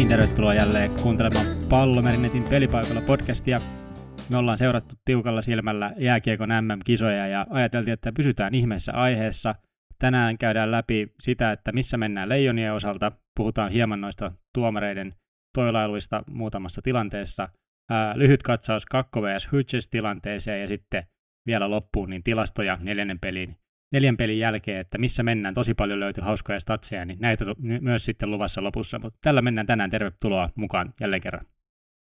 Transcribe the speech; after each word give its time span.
niin, 0.00 0.08
tervetuloa 0.08 0.54
jälleen 0.54 0.90
kuuntelemaan 1.02 1.46
Pallomerinetin 1.68 2.44
pelipaikalla 2.50 3.00
podcastia. 3.00 3.60
Me 4.30 4.36
ollaan 4.36 4.58
seurattu 4.58 4.94
tiukalla 5.04 5.42
silmällä 5.42 5.92
jääkiekon 5.96 6.48
MM-kisoja 6.48 7.26
ja 7.26 7.46
ajateltiin, 7.50 7.92
että 7.92 8.12
pysytään 8.12 8.54
ihmeessä 8.54 8.92
aiheessa. 8.92 9.54
Tänään 9.98 10.38
käydään 10.38 10.70
läpi 10.70 11.12
sitä, 11.22 11.52
että 11.52 11.72
missä 11.72 11.96
mennään 11.96 12.28
leijonien 12.28 12.72
osalta. 12.72 13.12
Puhutaan 13.36 13.72
hieman 13.72 14.00
noista 14.00 14.32
tuomareiden 14.54 15.14
toilailuista 15.54 16.22
muutamassa 16.30 16.82
tilanteessa. 16.82 17.48
Ää, 17.90 18.18
lyhyt 18.18 18.42
katsaus 18.42 18.86
Kakko 18.86 19.22
vs. 19.22 19.52
Hutches 19.52 19.88
tilanteeseen 19.88 20.60
ja 20.60 20.68
sitten 20.68 21.06
vielä 21.46 21.70
loppuun 21.70 22.10
niin 22.10 22.22
tilastoja 22.22 22.78
neljännen 22.80 23.20
pelin 23.20 23.56
neljän 23.92 24.16
pelin 24.16 24.38
jälkeen, 24.38 24.80
että 24.80 24.98
missä 24.98 25.22
mennään. 25.22 25.54
Tosi 25.54 25.74
paljon 25.74 26.00
löytyy 26.00 26.24
hauskoja 26.24 26.60
statseja, 26.60 27.04
niin 27.04 27.18
näitä 27.20 27.44
myös 27.80 28.04
sitten 28.04 28.30
luvassa 28.30 28.62
lopussa. 28.62 28.98
Mutta 28.98 29.18
tällä 29.22 29.42
mennään 29.42 29.66
tänään. 29.66 29.90
Tervetuloa 29.90 30.50
mukaan 30.54 30.94
jälleen 31.00 31.22
kerran. 31.22 31.46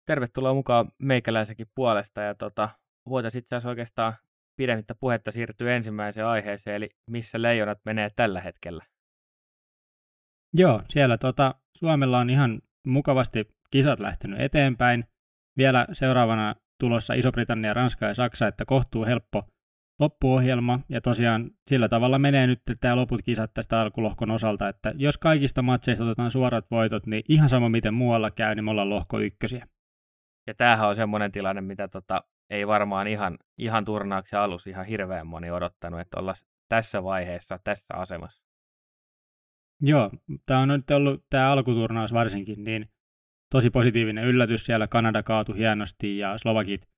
Tervetuloa 0.07 0.55
mukaan 0.55 0.93
meikäläisenkin 0.99 1.67
puolesta. 1.75 2.21
Ja 2.21 2.35
tota, 2.35 2.69
voitaisiin 3.09 3.43
itse 3.43 3.57
asiassa 3.57 3.69
oikeastaan 3.69 4.13
pidemmittä 4.57 4.95
puhetta 4.95 5.33
siirtyä 5.33 5.77
ensimmäiseen 5.77 6.27
aiheeseen, 6.27 6.77
eli 6.77 6.89
missä 7.11 7.43
leijonat 7.43 7.79
menee 7.85 8.09
tällä 8.17 8.41
hetkellä. 8.41 8.85
Joo, 10.53 10.83
siellä 10.89 11.19
tota, 11.19 11.55
Suomella 11.79 12.19
on 12.19 12.31
ihan 12.31 12.63
mukavasti 12.87 13.49
kisat 13.71 14.01
lähtenyt 14.01 14.41
eteenpäin. 14.41 15.05
Vielä 15.57 15.87
seuraavana 15.93 16.55
tulossa 16.81 17.15
Iso-Britannia, 17.15 17.75
Ranska 17.75 18.07
ja 18.07 18.15
Saksa, 18.15 18.47
että 18.47 18.65
kohtuu 18.65 19.07
helppo 19.07 19.49
loppuohjelma, 19.99 20.81
ja 20.89 21.01
tosiaan 21.01 21.51
sillä 21.67 21.89
tavalla 21.89 22.19
menee 22.19 22.47
nyt 22.47 22.63
tämä 22.81 22.97
loput 22.97 23.23
kisat 23.23 23.55
tästä 23.55 23.81
alkulohkon 23.81 24.31
osalta, 24.31 24.69
että 24.69 24.93
jos 24.97 25.19
kaikista 25.19 25.63
matseista 25.63 26.05
otetaan 26.05 26.31
suorat 26.31 26.71
voitot, 26.71 27.07
niin 27.07 27.23
ihan 27.29 27.49
sama 27.49 27.69
miten 27.69 27.95
muualla 27.95 28.31
käy, 28.31 28.55
niin 28.55 28.65
me 28.65 28.71
ollaan 28.71 28.91
lohko 28.91 29.19
ykkösiä. 29.19 29.67
Ja 30.47 30.55
tämähän 30.55 30.89
on 30.89 30.97
semmoinen 30.97 31.33
tilanne, 31.33 31.61
mitä 31.63 31.89
tota, 31.89 32.25
ei 32.51 32.67
varmaan 32.67 33.07
ihan, 33.07 33.39
ihan 33.59 33.85
turnauksen 33.85 34.41
alussa 34.41 34.71
ihan 34.71 34.87
hirveän 34.87 35.27
moni 35.27 35.51
odottanut, 35.51 36.01
että 36.01 36.19
ollaan 36.19 36.37
tässä 36.69 37.03
vaiheessa, 37.03 37.59
tässä 37.65 37.95
asemassa. 37.95 38.47
Joo, 39.81 40.11
tämä 40.47 40.61
on 40.61 40.69
nyt 40.69 40.91
ollut 40.91 41.25
tämä 41.31 41.51
alkuturnaus 41.51 42.13
varsinkin, 42.13 42.65
niin 42.65 42.89
tosi 43.51 43.71
positiivinen 43.71 44.25
yllätys 44.25 44.67
siellä. 44.67 44.89
Kanada 44.89 45.23
kaatui 45.23 45.59
hienosti 45.59 46.19
ja 46.19 46.39
Slovakit 46.39 46.89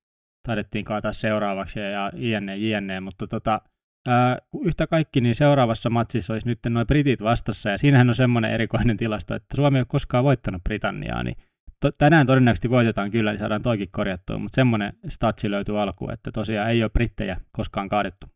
taidettiin 0.49 0.85
kaataa 0.85 1.13
seuraavaksi 1.13 1.79
ja 1.79 2.11
jne, 2.15 2.57
jne, 2.57 2.99
mutta 2.99 3.27
tota, 3.27 3.61
ää, 4.07 4.37
yhtä 4.65 4.87
kaikki, 4.87 5.21
niin 5.21 5.35
seuraavassa 5.35 5.89
matsissa 5.89 6.33
olisi 6.33 6.47
nyt 6.47 6.59
noin 6.69 6.87
Britit 6.87 7.21
vastassa, 7.21 7.69
ja 7.69 7.77
siinähän 7.77 8.09
on 8.09 8.15
semmoinen 8.15 8.51
erikoinen 8.51 8.97
tilasto, 8.97 9.35
että 9.35 9.55
Suomi 9.55 9.77
ei 9.77 9.81
ole 9.81 9.85
koskaan 9.89 10.23
voittanut 10.23 10.63
Britanniaa, 10.63 11.23
niin 11.23 11.35
to, 11.79 11.91
tänään 11.91 12.27
todennäköisesti 12.27 12.69
voitetaan 12.69 13.11
kyllä, 13.11 13.31
niin 13.31 13.39
saadaan 13.39 13.61
toikin 13.61 13.91
korjattua, 13.91 14.37
mutta 14.37 14.55
semmoinen 14.55 14.93
statsi 15.07 15.51
löytyy 15.51 15.81
alkuun, 15.81 16.13
että 16.13 16.31
tosiaan 16.31 16.69
ei 16.69 16.83
ole 16.83 16.89
brittejä 16.89 17.41
koskaan 17.51 17.89
kaadettu. 17.89 18.27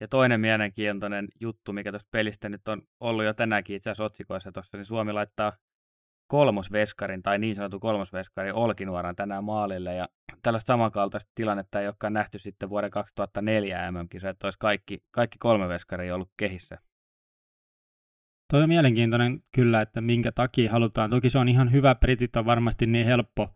Ja 0.00 0.08
toinen 0.08 0.40
mielenkiintoinen 0.40 1.28
juttu, 1.40 1.72
mikä 1.72 1.92
tuosta 1.92 2.08
pelistä 2.10 2.48
nyt 2.48 2.68
on 2.68 2.82
ollut 3.00 3.24
jo 3.24 3.34
tänäänkin 3.34 3.76
itse 3.76 3.90
asiassa 3.90 4.04
otsikoissa 4.04 4.52
tuossa, 4.52 4.76
niin 4.76 4.84
Suomi 4.84 5.12
laittaa 5.12 5.52
kolmosveskarin 6.32 7.22
tai 7.22 7.38
niin 7.38 7.54
sanotun 7.54 7.80
kolmosveskarin 7.80 8.54
Olkinuoran 8.54 9.16
tänään 9.16 9.44
maalille. 9.44 9.94
Ja 9.94 10.08
tällaista 10.42 10.72
samankaltaista 10.72 11.32
tilannetta 11.34 11.80
ei 11.80 11.86
olekaan 11.86 12.12
nähty 12.12 12.38
sitten 12.38 12.70
vuoden 12.70 12.90
2004 12.90 13.92
MM-kisoja, 13.92 14.30
että 14.30 14.46
olisi 14.46 14.58
kaikki, 14.58 15.04
kaikki 15.10 15.38
kolme 15.38 15.68
veskaria 15.68 16.14
ollut 16.14 16.32
kehissä. 16.36 16.78
Toi 18.52 18.62
on 18.62 18.68
mielenkiintoinen 18.68 19.42
kyllä, 19.54 19.80
että 19.80 20.00
minkä 20.00 20.32
takia 20.32 20.72
halutaan. 20.72 21.10
Toki 21.10 21.30
se 21.30 21.38
on 21.38 21.48
ihan 21.48 21.72
hyvä, 21.72 21.94
Britit 21.94 22.36
on 22.36 22.44
varmasti 22.44 22.86
niin 22.86 23.06
helppo 23.06 23.48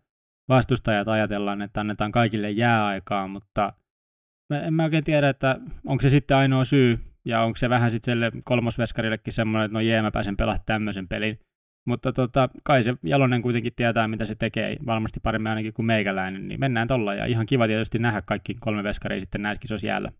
vastustajat 0.49 1.07
ajatellaan, 1.07 1.61
että 1.61 1.81
annetaan 1.81 2.11
kaikille 2.11 2.51
jääaikaa, 2.51 3.27
mutta 3.27 3.73
en 4.65 4.73
mä 4.73 4.83
oikein 4.83 5.03
tiedä, 5.03 5.29
että 5.29 5.59
onko 5.85 6.01
se 6.01 6.09
sitten 6.09 6.37
ainoa 6.37 6.65
syy, 6.65 6.99
ja 7.25 7.41
onko 7.41 7.57
se 7.57 7.69
vähän 7.69 7.91
sitten 7.91 8.11
sille 8.11 8.31
kolmosveskarillekin 8.43 9.33
semmoinen, 9.33 9.65
että 9.65 9.73
no 9.73 9.79
jee, 9.79 10.01
mä 10.01 10.11
pääsen 10.11 10.37
pelaamaan 10.37 10.65
tämmöisen 10.65 11.07
pelin. 11.07 11.39
Mutta 11.87 12.13
tota, 12.13 12.49
kai 12.63 12.83
se 12.83 12.93
Jalonen 13.03 13.41
kuitenkin 13.41 13.73
tietää, 13.75 14.07
mitä 14.07 14.25
se 14.25 14.35
tekee, 14.35 14.77
varmasti 14.85 15.19
paremmin 15.19 15.49
ainakin 15.49 15.73
kuin 15.73 15.85
meikäläinen, 15.85 16.47
niin 16.47 16.59
mennään 16.59 16.87
tolla. 16.87 17.13
Ja 17.13 17.25
ihan 17.25 17.45
kiva 17.45 17.67
tietysti 17.67 17.99
nähdä 17.99 18.21
kaikki 18.21 18.55
kolme 18.59 18.83
veskaria 18.83 19.19
sitten 19.19 19.41
näissä 19.41 19.61
kisoissa 19.61 19.87
jäällä. 19.87 20.11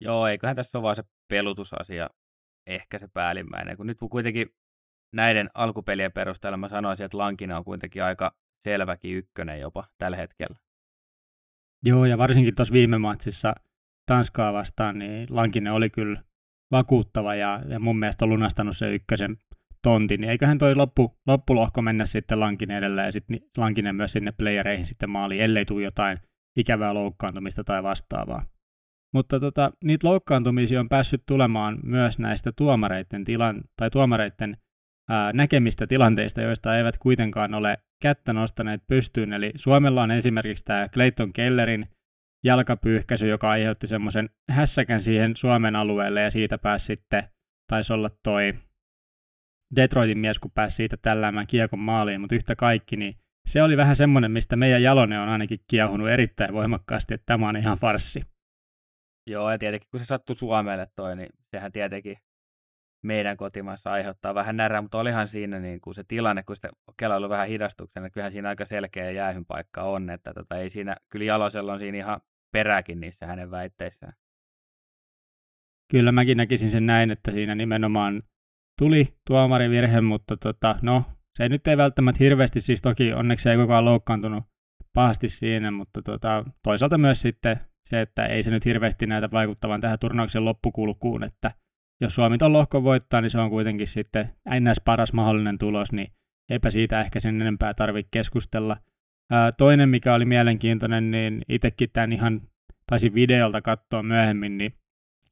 Joo, 0.00 0.26
eiköhän 0.26 0.56
tässä 0.56 0.78
ole 0.78 0.82
vaan 0.82 0.96
se 0.96 1.02
pelutusasia, 1.28 2.10
ehkä 2.66 2.98
se 2.98 3.08
päällimmäinen. 3.08 3.76
Kun 3.76 3.86
nyt 3.86 3.98
kuitenkin 4.10 4.54
näiden 5.14 5.50
alkupelien 5.54 6.12
perusteella 6.12 6.56
mä 6.56 6.68
sanoisin, 6.68 7.04
että 7.04 7.18
Lankina 7.18 7.56
on 7.56 7.64
kuitenkin 7.64 8.04
aika 8.04 8.36
selväkin 8.58 9.16
ykkönen 9.16 9.60
jopa 9.60 9.84
tällä 9.98 10.16
hetkellä. 10.16 10.56
Joo, 11.84 12.04
ja 12.04 12.18
varsinkin 12.18 12.54
tuossa 12.54 12.72
viime 12.72 12.98
matsissa 12.98 13.54
Tanskaa 14.06 14.52
vastaan, 14.52 14.98
niin 14.98 15.26
Lankinen 15.30 15.72
oli 15.72 15.90
kyllä 15.90 16.22
vakuuttava 16.70 17.34
ja, 17.34 17.60
ja 17.68 17.80
mun 17.80 17.98
mielestä 17.98 18.24
on 18.24 18.28
lunastanut 18.28 18.76
se 18.76 18.94
ykkösen 18.94 19.36
tontin, 19.82 20.20
niin 20.20 20.30
eiköhän 20.30 20.58
toi 20.58 20.74
loppu, 20.74 21.18
loppulohko 21.26 21.82
mennä 21.82 22.06
sitten 22.06 22.40
Lankinen 22.40 22.78
edellä 22.78 23.04
ja 23.04 23.12
sitten 23.12 23.40
Lankinen 23.56 23.96
myös 23.96 24.12
sinne 24.12 24.32
playereihin 24.32 24.86
sitten 24.86 25.10
maaliin, 25.10 25.42
ellei 25.42 25.64
tule 25.64 25.82
jotain 25.82 26.18
ikävää 26.56 26.94
loukkaantumista 26.94 27.64
tai 27.64 27.82
vastaavaa. 27.82 28.46
Mutta 29.14 29.40
tota, 29.40 29.72
niitä 29.84 30.08
loukkaantumisia 30.08 30.80
on 30.80 30.88
päässyt 30.88 31.22
tulemaan 31.26 31.78
myös 31.82 32.18
näistä 32.18 32.52
tuomareiden, 32.52 33.24
tilan, 33.24 33.60
tai 33.76 33.90
tuomareiden 33.90 34.56
ää, 35.08 35.32
näkemistä 35.32 35.86
tilanteista, 35.86 36.40
joista 36.40 36.76
eivät 36.76 36.98
kuitenkaan 36.98 37.54
ole 37.54 37.78
kättä 38.02 38.32
nostaneet 38.32 38.82
pystyyn. 38.86 39.32
Eli 39.32 39.52
Suomella 39.56 40.02
on 40.02 40.10
esimerkiksi 40.10 40.64
tämä 40.64 40.88
Clayton 40.88 41.32
Kellerin 41.32 41.88
jalkapyyhkäisy, 42.44 43.28
joka 43.28 43.50
aiheutti 43.50 43.86
semmoisen 43.86 44.30
hässäkän 44.50 45.00
siihen 45.00 45.36
Suomen 45.36 45.76
alueelle, 45.76 46.20
ja 46.20 46.30
siitä 46.30 46.58
pääsi 46.58 46.86
sitten, 46.86 47.24
taisi 47.70 47.92
olla 47.92 48.10
toi 48.22 48.54
Detroitin 49.76 50.18
mies, 50.18 50.38
kun 50.38 50.50
pääsi 50.50 50.76
siitä 50.76 50.96
tälläämään 50.96 51.46
kiekon 51.46 51.78
maaliin, 51.78 52.20
mutta 52.20 52.34
yhtä 52.34 52.56
kaikki, 52.56 52.96
niin 52.96 53.14
se 53.46 53.62
oli 53.62 53.76
vähän 53.76 53.96
semmoinen, 53.96 54.30
mistä 54.30 54.56
meidän 54.56 54.82
Jalone 54.82 55.20
on 55.20 55.28
ainakin 55.28 55.58
kiehunut 55.68 56.08
erittäin 56.08 56.54
voimakkaasti, 56.54 57.14
että 57.14 57.26
tämä 57.26 57.48
on 57.48 57.56
ihan 57.56 57.78
farssi. 57.78 58.22
Joo, 59.26 59.50
ja 59.50 59.58
tietenkin 59.58 59.88
kun 59.90 60.00
se 60.00 60.06
sattui 60.06 60.36
Suomelle 60.36 60.86
toi, 60.96 61.16
niin 61.16 61.28
sehän 61.50 61.72
tietenkin 61.72 62.16
meidän 63.02 63.36
kotimaassa 63.36 63.90
aiheuttaa 63.92 64.34
vähän 64.34 64.56
närää, 64.56 64.82
mutta 64.82 64.98
olihan 64.98 65.28
siinä 65.28 65.58
niin 65.58 65.80
kuin 65.80 65.94
se 65.94 66.04
tilanne, 66.08 66.42
kun 66.42 66.56
sitä 66.56 66.68
kelailu 66.96 67.28
vähän 67.28 67.48
hidastuksena, 67.48 68.04
niin 68.04 68.12
kyllähän 68.12 68.32
siinä 68.32 68.48
aika 68.48 68.64
selkeä 68.64 69.10
jäähyn 69.10 69.44
paikka 69.44 69.82
on, 69.82 70.10
että 70.10 70.34
tota, 70.34 70.56
ei 70.56 70.70
siinä, 70.70 70.96
kyllä 71.08 71.24
Jalosella 71.24 71.72
on 71.72 71.78
siinä 71.78 71.98
ihan 71.98 72.20
peräkin 72.52 73.00
niissä 73.00 73.26
hänen 73.26 73.50
väitteissään. 73.50 74.12
Kyllä 75.90 76.12
mäkin 76.12 76.36
näkisin 76.36 76.70
sen 76.70 76.86
näin, 76.86 77.10
että 77.10 77.30
siinä 77.30 77.54
nimenomaan 77.54 78.22
tuli 78.80 79.14
tuomarivirhe, 79.26 80.00
mutta 80.00 80.36
tota, 80.36 80.76
no, 80.82 81.04
se 81.36 81.48
nyt 81.48 81.66
ei 81.66 81.76
välttämättä 81.76 82.24
hirveästi, 82.24 82.60
siis 82.60 82.82
toki 82.82 83.12
onneksi 83.12 83.48
ei 83.48 83.56
kukaan 83.56 83.84
loukkaantunut 83.84 84.44
pahasti 84.94 85.28
siinä, 85.28 85.70
mutta 85.70 86.02
tota, 86.02 86.44
toisaalta 86.62 86.98
myös 86.98 87.22
sitten 87.22 87.60
se, 87.88 88.00
että 88.00 88.26
ei 88.26 88.42
se 88.42 88.50
nyt 88.50 88.64
hirveästi 88.64 89.06
näitä 89.06 89.30
vaikuttavan 89.30 89.80
tähän 89.80 89.98
turnauksen 89.98 90.44
loppukulkuun, 90.44 91.24
että 91.24 91.50
jos 92.00 92.14
Suomi 92.14 92.38
tuon 92.38 92.52
lohkon 92.52 92.84
voittaa, 92.84 93.20
niin 93.20 93.30
se 93.30 93.38
on 93.38 93.50
kuitenkin 93.50 93.86
sitten 93.86 94.30
ns. 94.60 94.80
paras 94.84 95.12
mahdollinen 95.12 95.58
tulos, 95.58 95.92
niin 95.92 96.12
eipä 96.50 96.70
siitä 96.70 97.00
ehkä 97.00 97.20
sen 97.20 97.40
enempää 97.40 97.74
tarvitse 97.74 98.08
keskustella. 98.10 98.76
Ää, 99.30 99.52
toinen, 99.52 99.88
mikä 99.88 100.14
oli 100.14 100.24
mielenkiintoinen, 100.24 101.10
niin 101.10 101.42
itsekin 101.48 101.90
tämän 101.92 102.12
ihan 102.12 102.40
taisin 102.86 103.14
videolta 103.14 103.62
katsoa 103.62 104.02
myöhemmin, 104.02 104.58
niin 104.58 104.72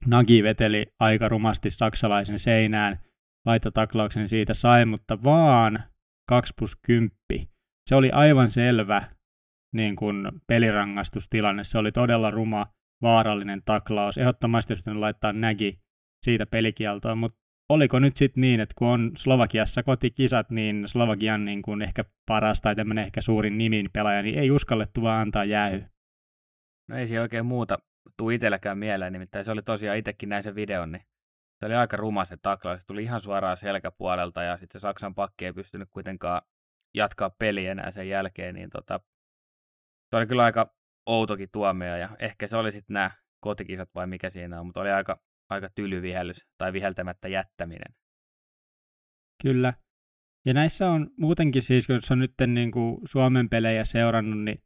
Nagi 0.06 0.42
veteli 0.42 0.86
aika 1.00 1.28
rumasti 1.28 1.70
saksalaisen 1.70 2.38
seinään, 2.38 2.98
laitotaklauksen 3.48 4.28
siitä 4.28 4.54
sai, 4.54 4.84
mutta 4.86 5.22
vaan 5.24 5.84
2 6.28 6.52
plus 6.58 6.76
10. 6.76 7.10
Se 7.88 7.94
oli 7.94 8.10
aivan 8.10 8.50
selvä 8.50 9.02
niin 9.74 9.96
kuin 9.96 10.32
pelirangastustilanne. 10.46 11.64
Se 11.64 11.78
oli 11.78 11.92
todella 11.92 12.30
ruma, 12.30 12.66
vaarallinen 13.02 13.62
taklaus. 13.64 14.18
Ehdottomasti 14.18 14.72
jos 14.72 14.86
laittaa 14.86 15.32
nägi 15.32 15.78
siitä 16.24 16.46
pelikieltoon, 16.46 17.18
mutta 17.18 17.38
oliko 17.68 17.98
nyt 17.98 18.16
sitten 18.16 18.40
niin, 18.40 18.60
että 18.60 18.74
kun 18.78 18.88
on 18.88 19.12
Slovakiassa 19.16 19.82
kotikisat, 19.82 20.50
niin 20.50 20.88
Slovakian 20.88 21.44
niin 21.44 21.62
kuin 21.62 21.82
ehkä 21.82 22.02
paras 22.26 22.60
tai 22.60 22.76
tämmöinen 22.76 23.04
ehkä 23.04 23.20
suurin 23.20 23.58
nimin 23.58 23.90
pelaaja, 23.92 24.22
niin 24.22 24.38
ei 24.38 24.50
uskallettu 24.50 25.02
vaan 25.02 25.20
antaa 25.20 25.44
jäähy. 25.44 25.84
No 26.88 26.96
ei 26.96 27.06
siinä 27.06 27.22
oikein 27.22 27.46
muuta 27.46 27.78
tuu 28.16 28.30
itselläkään 28.30 28.78
mieleen, 28.78 29.12
nimittäin 29.12 29.44
se 29.44 29.50
oli 29.50 29.62
tosiaan 29.62 29.98
itsekin 29.98 30.28
näin 30.28 30.42
sen 30.42 30.54
videon, 30.54 30.92
niin 30.92 31.02
se 31.58 31.66
oli 31.66 31.74
aika 31.74 31.96
ruma 31.96 32.24
se 32.24 32.36
taklaus. 32.36 32.80
Se 32.80 32.86
tuli 32.86 33.02
ihan 33.02 33.20
suoraan 33.20 33.56
selkäpuolelta 33.56 34.42
ja 34.42 34.56
sitten 34.56 34.80
Saksan 34.80 35.14
pakki 35.14 35.44
ei 35.44 35.52
pystynyt 35.52 35.88
kuitenkaan 35.90 36.42
jatkaa 36.94 37.30
peliä 37.30 37.72
enää 37.72 37.90
sen 37.90 38.08
jälkeen. 38.08 38.54
Niin 38.54 38.70
tota, 38.70 39.00
se 40.10 40.16
oli 40.16 40.26
kyllä 40.26 40.44
aika 40.44 40.74
outokin 41.06 41.48
tuomio 41.52 41.96
ja 41.96 42.08
ehkä 42.18 42.48
se 42.48 42.56
oli 42.56 42.72
sitten 42.72 42.94
nämä 42.94 43.10
kotikisat 43.40 43.94
vai 43.94 44.06
mikä 44.06 44.30
siinä 44.30 44.60
on, 44.60 44.66
mutta 44.66 44.80
oli 44.80 44.90
aika, 44.90 45.22
aika 45.50 45.70
tyly 45.74 46.02
vihellys 46.02 46.46
tai 46.58 46.72
viheltämättä 46.72 47.28
jättäminen. 47.28 47.94
Kyllä. 49.42 49.74
Ja 50.46 50.54
näissä 50.54 50.90
on 50.90 51.10
muutenkin 51.16 51.62
siis, 51.62 51.86
kun 51.86 52.00
on 52.10 52.18
nyt 52.18 52.34
niin 52.46 52.70
kuin 52.70 53.00
Suomen 53.04 53.48
pelejä 53.48 53.84
seurannut, 53.84 54.44
niin 54.44 54.62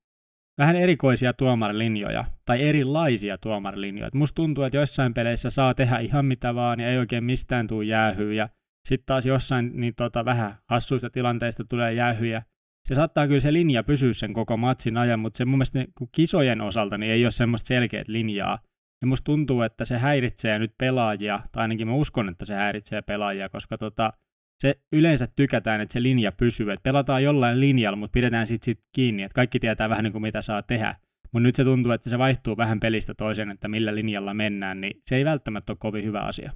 vähän 0.59 0.77
erikoisia 0.77 1.33
tuomarilinjoja 1.33 2.25
tai 2.45 2.63
erilaisia 2.63 3.39
tuomarilinjoja. 3.39 4.07
Et 4.07 4.15
musta 4.15 4.35
tuntuu, 4.35 4.65
että 4.65 4.77
joissain 4.77 5.15
peleissä 5.15 5.51
saa 5.51 5.75
tehdä 5.75 5.99
ihan 5.99 6.25
mitä 6.25 6.55
vaan 6.55 6.81
ja 6.81 6.89
ei 6.89 6.99
oikein 6.99 7.25
mistään 7.25 7.67
tule 7.67 7.85
jäähyä 7.85 8.35
ja 8.35 8.49
sitten 8.89 9.07
taas 9.07 9.27
jossain 9.27 9.71
niin 9.75 9.95
tota, 9.95 10.25
vähän 10.25 10.55
hassuista 10.71 11.11
tilanteista 11.11 11.65
tulee 11.65 11.93
jäähyjä. 11.95 12.43
Se 12.89 12.95
saattaa 12.95 13.27
kyllä 13.27 13.41
se 13.41 13.53
linja 13.53 13.83
pysyä 13.83 14.13
sen 14.13 14.33
koko 14.33 14.57
matsin 14.57 14.97
ajan, 14.97 15.21
mutta 15.21 15.37
se 15.37 15.45
mun 15.45 15.59
mielestä 15.59 15.79
ne, 15.79 15.87
kisojen 16.13 16.61
osalta 16.61 16.99
niin 16.99 17.13
ei 17.13 17.25
ole 17.25 17.31
semmoista 17.31 17.69
selkeät 17.69 18.09
linjaa. 18.09 18.59
Ja 19.03 19.07
musta 19.07 19.25
tuntuu, 19.25 19.63
että 19.63 19.85
se 19.85 19.99
häiritsee 19.99 20.59
nyt 20.59 20.75
pelaajia, 20.79 21.41
tai 21.53 21.63
ainakin 21.63 21.89
mä 21.89 21.95
uskon, 21.95 22.29
että 22.29 22.45
se 22.45 22.55
häiritsee 22.55 23.03
pelaajia, 23.03 23.49
koska 23.49 23.79
tota, 23.79 24.13
se 24.63 24.81
yleensä 24.93 25.29
tykätään, 25.37 25.81
että 25.81 25.93
se 25.93 26.03
linja 26.03 26.33
pysyy, 26.33 26.71
että 26.71 26.83
pelataan 26.83 27.23
jollain 27.23 27.61
linjalla, 27.61 27.97
mutta 27.97 28.13
pidetään 28.13 28.47
sitten 28.47 28.65
sit 28.65 28.85
kiinni, 28.93 29.23
että 29.23 29.35
kaikki 29.35 29.61
tietää 29.61 29.89
vähän 29.89 30.05
niin 30.05 30.13
kuin 30.13 30.23
mitä 30.23 30.43
saa 30.43 30.63
tehdä. 30.63 30.97
Mutta 31.33 31.43
nyt 31.43 31.55
se 31.55 31.65
tuntuu, 31.65 31.93
että 31.93 32.11
se 32.11 32.19
vaihtuu 32.19 32.57
vähän 32.57 32.81
pelistä 32.81 33.15
toiseen, 33.15 33.51
että 33.51 33.69
millä 33.69 33.95
linjalla 33.95 34.35
mennään, 34.35 34.81
niin 34.81 35.03
se 35.07 35.17
ei 35.17 35.25
välttämättä 35.25 35.73
ole 35.73 35.79
kovin 35.81 36.05
hyvä 36.05 36.21
asia. 36.21 36.53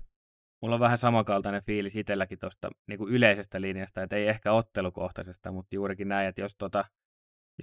Mulla 0.63 0.75
on 0.75 0.81
vähän 0.81 0.99
samankaltainen 0.99 1.63
fiilis 1.63 1.97
itselläkin 1.97 2.39
tuosta 2.39 2.71
niin 2.87 3.09
yleisestä 3.09 3.61
linjasta, 3.61 4.03
että 4.03 4.17
ei 4.17 4.29
ehkä 4.29 4.53
ottelukohtaisesta, 4.53 5.53
mutta 5.53 5.75
juurikin 5.75 6.09
näin, 6.09 6.29
että 6.29 6.41
jos 6.41 6.55
tota, 6.59 6.85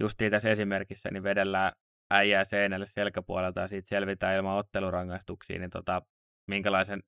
justiin 0.00 0.30
tässä 0.30 0.50
esimerkissä 0.50 1.08
niin 1.12 1.22
vedellään 1.22 1.72
äijää 2.10 2.44
seinälle 2.44 2.86
selkäpuolelta 2.86 3.60
ja 3.60 3.68
siitä 3.68 3.88
selvitään 3.88 4.36
ilman 4.36 4.56
ottelurangaistuksia, 4.56 5.58
niin 5.58 5.70
tota, 5.70 6.02
minkälaisen 6.46 7.02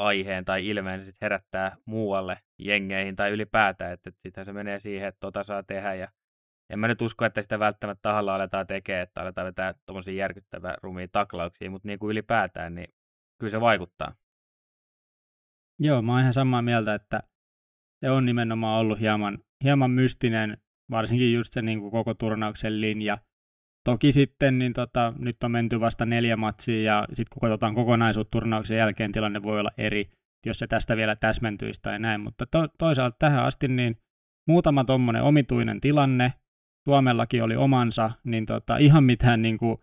aiheen 0.00 0.44
tai 0.44 0.66
ilmeen 0.66 1.02
sit 1.02 1.20
herättää 1.20 1.76
muualle 1.84 2.38
jengeihin 2.58 3.16
tai 3.16 3.30
ylipäätään, 3.30 3.92
että 3.92 4.10
sitten 4.22 4.44
se 4.44 4.52
menee 4.52 4.78
siihen, 4.78 5.08
että 5.08 5.20
tota 5.20 5.44
saa 5.44 5.62
tehdä 5.62 5.94
ja 5.94 6.08
en 6.70 6.78
mä 6.78 6.88
nyt 6.88 7.02
usko, 7.02 7.24
että 7.24 7.42
sitä 7.42 7.58
välttämättä 7.58 8.02
tahalla 8.02 8.34
aletaan 8.34 8.66
tekemään, 8.66 9.02
että 9.02 9.20
aletaan 9.20 9.46
vetää 9.46 9.74
tuommoisia 9.86 10.14
järkyttävää 10.14 10.74
rumia 10.82 11.08
taklauksia, 11.12 11.70
mutta 11.70 11.88
niin 11.88 11.98
kuin 11.98 12.10
ylipäätään, 12.10 12.74
niin 12.74 12.94
kyllä 13.38 13.50
se 13.50 13.60
vaikuttaa. 13.60 14.14
Joo, 15.78 16.02
mä 16.02 16.12
oon 16.12 16.20
ihan 16.20 16.32
samaa 16.32 16.62
mieltä, 16.62 16.94
että 16.94 17.22
se 18.00 18.10
on 18.10 18.26
nimenomaan 18.26 18.80
ollut 18.80 19.00
hieman, 19.00 19.38
hieman 19.64 19.90
mystinen, 19.90 20.58
varsinkin 20.90 21.32
just 21.32 21.52
se 21.52 21.62
niin 21.62 21.80
kuin 21.80 21.90
koko 21.90 22.14
turnauksen 22.14 22.80
linja. 22.80 23.18
Toki 23.84 24.12
sitten 24.12 24.58
niin 24.58 24.72
tota, 24.72 25.12
nyt 25.18 25.42
on 25.44 25.50
menty 25.50 25.80
vasta 25.80 26.06
neljä 26.06 26.36
matsia 26.36 26.82
ja 26.82 27.04
sitten 27.08 27.26
kun 27.32 27.40
katsotaan 27.40 27.74
kokonaisuutta 27.74 28.30
turnauksen 28.30 28.76
jälkeen 28.76 29.12
tilanne 29.12 29.42
voi 29.42 29.60
olla 29.60 29.70
eri, 29.78 30.10
jos 30.46 30.58
se 30.58 30.66
tästä 30.66 30.96
vielä 30.96 31.16
täsmentyisi 31.16 31.82
tai 31.82 31.98
näin, 31.98 32.20
mutta 32.20 32.46
to, 32.46 32.68
toisaalta 32.78 33.16
tähän 33.18 33.44
asti 33.44 33.68
niin 33.68 33.96
muutama 34.48 34.84
tuommoinen 34.84 35.22
omituinen 35.22 35.80
tilanne, 35.80 36.32
Suomellakin 36.88 37.42
oli 37.42 37.56
omansa, 37.56 38.10
niin 38.24 38.46
tota, 38.46 38.76
ihan 38.76 39.04
mitään 39.04 39.42
niin 39.42 39.58
kuin 39.58 39.78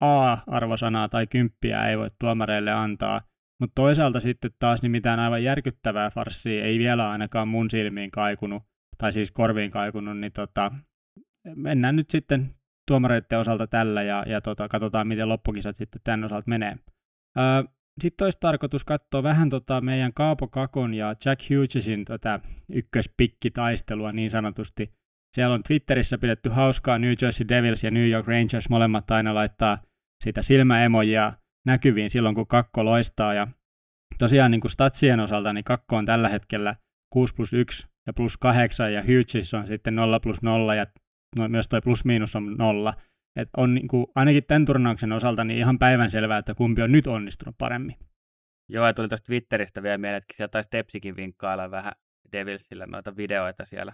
A-arvosanaa 0.00 1.08
tai 1.08 1.26
kymppiä 1.26 1.86
ei 1.86 1.98
voi 1.98 2.08
tuomareille 2.20 2.72
antaa, 2.72 3.20
mutta 3.60 3.74
toisaalta 3.74 4.20
sitten 4.20 4.50
taas 4.58 4.82
niin 4.82 4.90
mitään 4.90 5.20
aivan 5.20 5.44
järkyttävää 5.44 6.10
farssia 6.10 6.64
ei 6.64 6.78
vielä 6.78 7.10
ainakaan 7.10 7.48
mun 7.48 7.70
silmiin 7.70 8.10
kaikunut, 8.10 8.62
tai 8.98 9.12
siis 9.12 9.30
korviin 9.30 9.70
kaikunut, 9.70 10.18
niin 10.18 10.32
tota, 10.32 10.72
mennään 11.54 11.96
nyt 11.96 12.10
sitten 12.10 12.54
tuomareiden 12.90 13.38
osalta 13.38 13.66
tällä 13.66 14.02
ja, 14.02 14.24
ja 14.26 14.40
tota, 14.40 14.68
katsotaan, 14.68 15.08
miten 15.08 15.28
loppukisat 15.28 15.76
sitten 15.76 16.00
tämän 16.04 16.24
osalta 16.24 16.48
menee. 16.48 16.76
Sitten 18.02 18.24
olisi 18.24 18.38
tarkoitus 18.40 18.84
katsoa 18.84 19.22
vähän 19.22 19.50
tota 19.50 19.80
meidän 19.80 20.12
Kaapo 20.12 20.48
Kakon 20.48 20.94
ja 20.94 21.14
Jack 21.24 21.40
Hughesin 21.50 22.04
tota 22.04 22.40
ykköspikkitaistelua 22.72 24.12
niin 24.12 24.30
sanotusti. 24.30 24.92
Siellä 25.36 25.54
on 25.54 25.62
Twitterissä 25.62 26.18
pidetty 26.18 26.48
hauskaa 26.48 26.98
New 26.98 27.12
Jersey 27.22 27.48
Devils 27.48 27.84
ja 27.84 27.90
New 27.90 28.08
York 28.08 28.26
Rangers 28.26 28.68
molemmat 28.68 29.10
aina 29.10 29.34
laittaa 29.34 29.78
sitä 30.24 30.42
silmäemojia 30.42 31.32
näkyviin 31.66 32.10
silloin, 32.10 32.34
kun 32.34 32.46
kakko 32.46 32.84
loistaa. 32.84 33.34
Ja 33.34 33.48
tosiaan 34.18 34.50
niin 34.50 34.60
kuin 34.60 34.70
statsien 34.70 35.20
osalta, 35.20 35.52
niin 35.52 35.64
kakko 35.64 35.96
on 35.96 36.06
tällä 36.06 36.28
hetkellä 36.28 36.74
6 37.12 37.34
plus 37.34 37.52
1 37.52 37.88
ja 38.06 38.12
plus 38.12 38.36
8 38.36 38.92
ja 38.92 39.02
Hughes 39.02 39.54
on 39.54 39.66
sitten 39.66 39.94
0 39.94 40.20
plus 40.20 40.42
0 40.42 40.74
ja 40.74 40.86
no, 41.36 41.48
myös 41.48 41.68
tuo 41.68 41.80
plus 41.80 42.04
miinus 42.04 42.36
on 42.36 42.56
0. 42.58 42.94
Et 43.36 43.48
on 43.56 43.74
niin 43.74 43.88
kuin, 43.88 44.06
ainakin 44.14 44.44
tämän 44.44 44.64
turnauksen 44.64 45.12
osalta 45.12 45.44
niin 45.44 45.58
ihan 45.58 45.78
päivän 45.78 46.10
selvää, 46.10 46.38
että 46.38 46.54
kumpi 46.54 46.82
on 46.82 46.92
nyt 46.92 47.06
onnistunut 47.06 47.54
paremmin. 47.58 47.96
Joo, 48.68 48.86
ja 48.86 48.94
tuli 48.94 49.08
tuosta 49.08 49.26
Twitteristä 49.26 49.82
vielä 49.82 49.98
mieleen, 49.98 50.18
että 50.18 50.34
sieltä 50.36 50.52
taisi 50.52 50.70
Tepsikin 50.70 51.16
vinkkailla 51.16 51.70
vähän 51.70 51.92
Devilsillä 52.32 52.86
noita 52.86 53.16
videoita 53.16 53.64
siellä. 53.64 53.92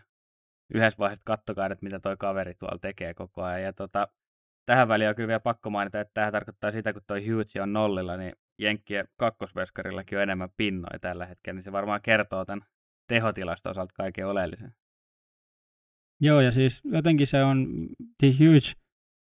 Yhdessä 0.75 0.99
vaiheessa 0.99 1.23
kattokaa, 1.25 1.67
että 1.67 1.85
mitä 1.85 2.00
toi 2.00 2.17
kaveri 2.17 2.55
tuolla 2.55 2.79
tekee 2.79 3.15
koko 3.15 3.43
ajan. 3.43 3.62
Ja 3.62 3.73
tota, 3.73 4.09
tähän 4.67 4.88
väliin 4.88 5.09
on 5.09 5.17
kyllä 5.17 5.29
vielä 5.29 5.41
pakko 5.41 5.71
mainita, 5.71 6.00
että 6.00 6.15
tämä 6.15 6.33
tarkoittaa 6.33 6.73
sitä, 6.73 6.93
kun 6.93 7.03
toi 7.06 7.29
Hughes 7.29 7.56
on 7.62 7.73
nollilla, 7.73 8.17
niin 8.17 8.33
Jenkkien 8.59 9.09
kakkosveskarillakin 9.17 10.19
on 10.19 10.23
enemmän 10.23 10.50
pinnoja 10.56 10.99
tällä 10.99 11.27
hetkellä, 11.27 11.56
niin 11.56 11.62
se 11.62 11.73
varmaan 11.73 12.03
kertoo 12.03 12.44
tämän 12.44 12.67
tehotilasta 13.09 13.71
osalta 13.71 13.94
kaiken 13.97 14.27
oleellisen. 14.27 14.75
Joo, 16.20 16.40
ja 16.40 16.52
siis 16.52 16.80
jotenkin 16.84 17.26
se 17.26 17.44
on, 17.44 17.88
The 18.20 18.28
Huge 18.38 18.72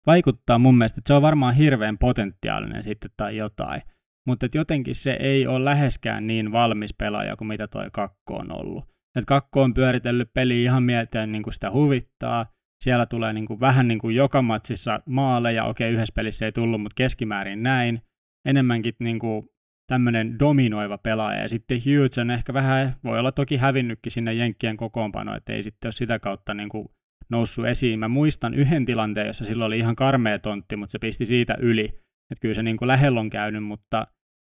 vaikuttaa 0.06 0.58
mun 0.58 0.78
mielestä, 0.78 1.00
että 1.00 1.08
se 1.08 1.14
on 1.14 1.22
varmaan 1.22 1.56
hirveän 1.56 1.98
potentiaalinen 1.98 2.84
sitten 2.84 3.12
tai 3.18 3.38
jotain, 3.38 3.82
mutta 4.28 4.48
jotenkin 4.56 4.96
se 4.96 5.18
ei 5.20 5.48
ole 5.48 5.66
läheskään 5.66 6.28
niin 6.28 6.52
valmis 6.52 6.94
pelaaja 6.94 7.36
kuin 7.36 7.48
mitä 7.48 7.68
toi 7.68 7.90
kakko 7.94 8.36
on 8.36 8.52
ollut. 8.52 8.86
Et 9.16 9.26
kakko 9.26 9.62
on 9.62 9.74
pyöritellyt 9.74 10.34
peli 10.34 10.64
ihan 10.64 10.84
mieteen 10.84 11.32
niin 11.32 11.44
kuin 11.44 11.54
sitä 11.54 11.72
huvittaa, 11.72 12.46
siellä 12.84 13.06
tulee 13.06 13.34
niin 13.34 13.46
kuin, 13.46 13.60
vähän 13.60 13.88
niin 13.88 14.00
kuin 14.00 14.16
joka 14.16 14.42
matsissa 14.42 15.00
maaleja, 15.06 15.66
okei 15.66 15.94
yhdessä 15.94 16.14
pelissä 16.16 16.46
ei 16.46 16.52
tullut, 16.52 16.82
mutta 16.82 16.96
keskimäärin 16.96 17.64
näin, 17.64 18.02
enemmänkin 18.46 18.94
niin 19.00 19.20
kuin 19.20 19.50
tämmöinen 19.88 20.40
dominoiva 20.40 20.98
pelaaja. 20.98 21.42
Ja 21.42 21.50
sitten 21.50 21.82
Hughes 21.86 22.18
on 22.18 22.32
ehkä 22.32 22.54
vähän, 22.54 22.96
voi 23.04 23.20
olla 23.20 23.32
toki 23.32 23.58
hävinnytkin 23.58 24.12
sinne 24.12 24.34
Jenkkien 24.34 24.78
kokoonpano, 24.78 25.36
että 25.36 25.54
ei 25.54 25.64
sitten 25.64 25.88
ole 25.88 25.94
sitä 25.94 26.20
kautta 26.20 26.54
niin 26.54 26.70
kuin 26.70 26.88
noussut 27.30 27.66
esiin. 27.66 28.00
Mä 28.00 28.08
muistan 28.08 28.54
yhden 28.54 28.86
tilanteen, 28.86 29.28
jossa 29.28 29.46
silloin 29.46 29.68
oli 29.68 29.80
ihan 29.80 29.96
karmea 29.96 30.40
tontti, 30.40 30.76
mutta 30.76 30.92
se 30.92 31.00
pisti 31.00 31.26
siitä 31.26 31.56
yli. 31.60 31.86
Että 32.32 32.42
kyllä 32.42 32.56
se 32.56 32.64
niin 32.64 32.78
kuin 32.78 32.88
lähellä 32.88 33.20
on 33.20 33.30
käynyt, 33.30 33.64
mutta 33.64 34.08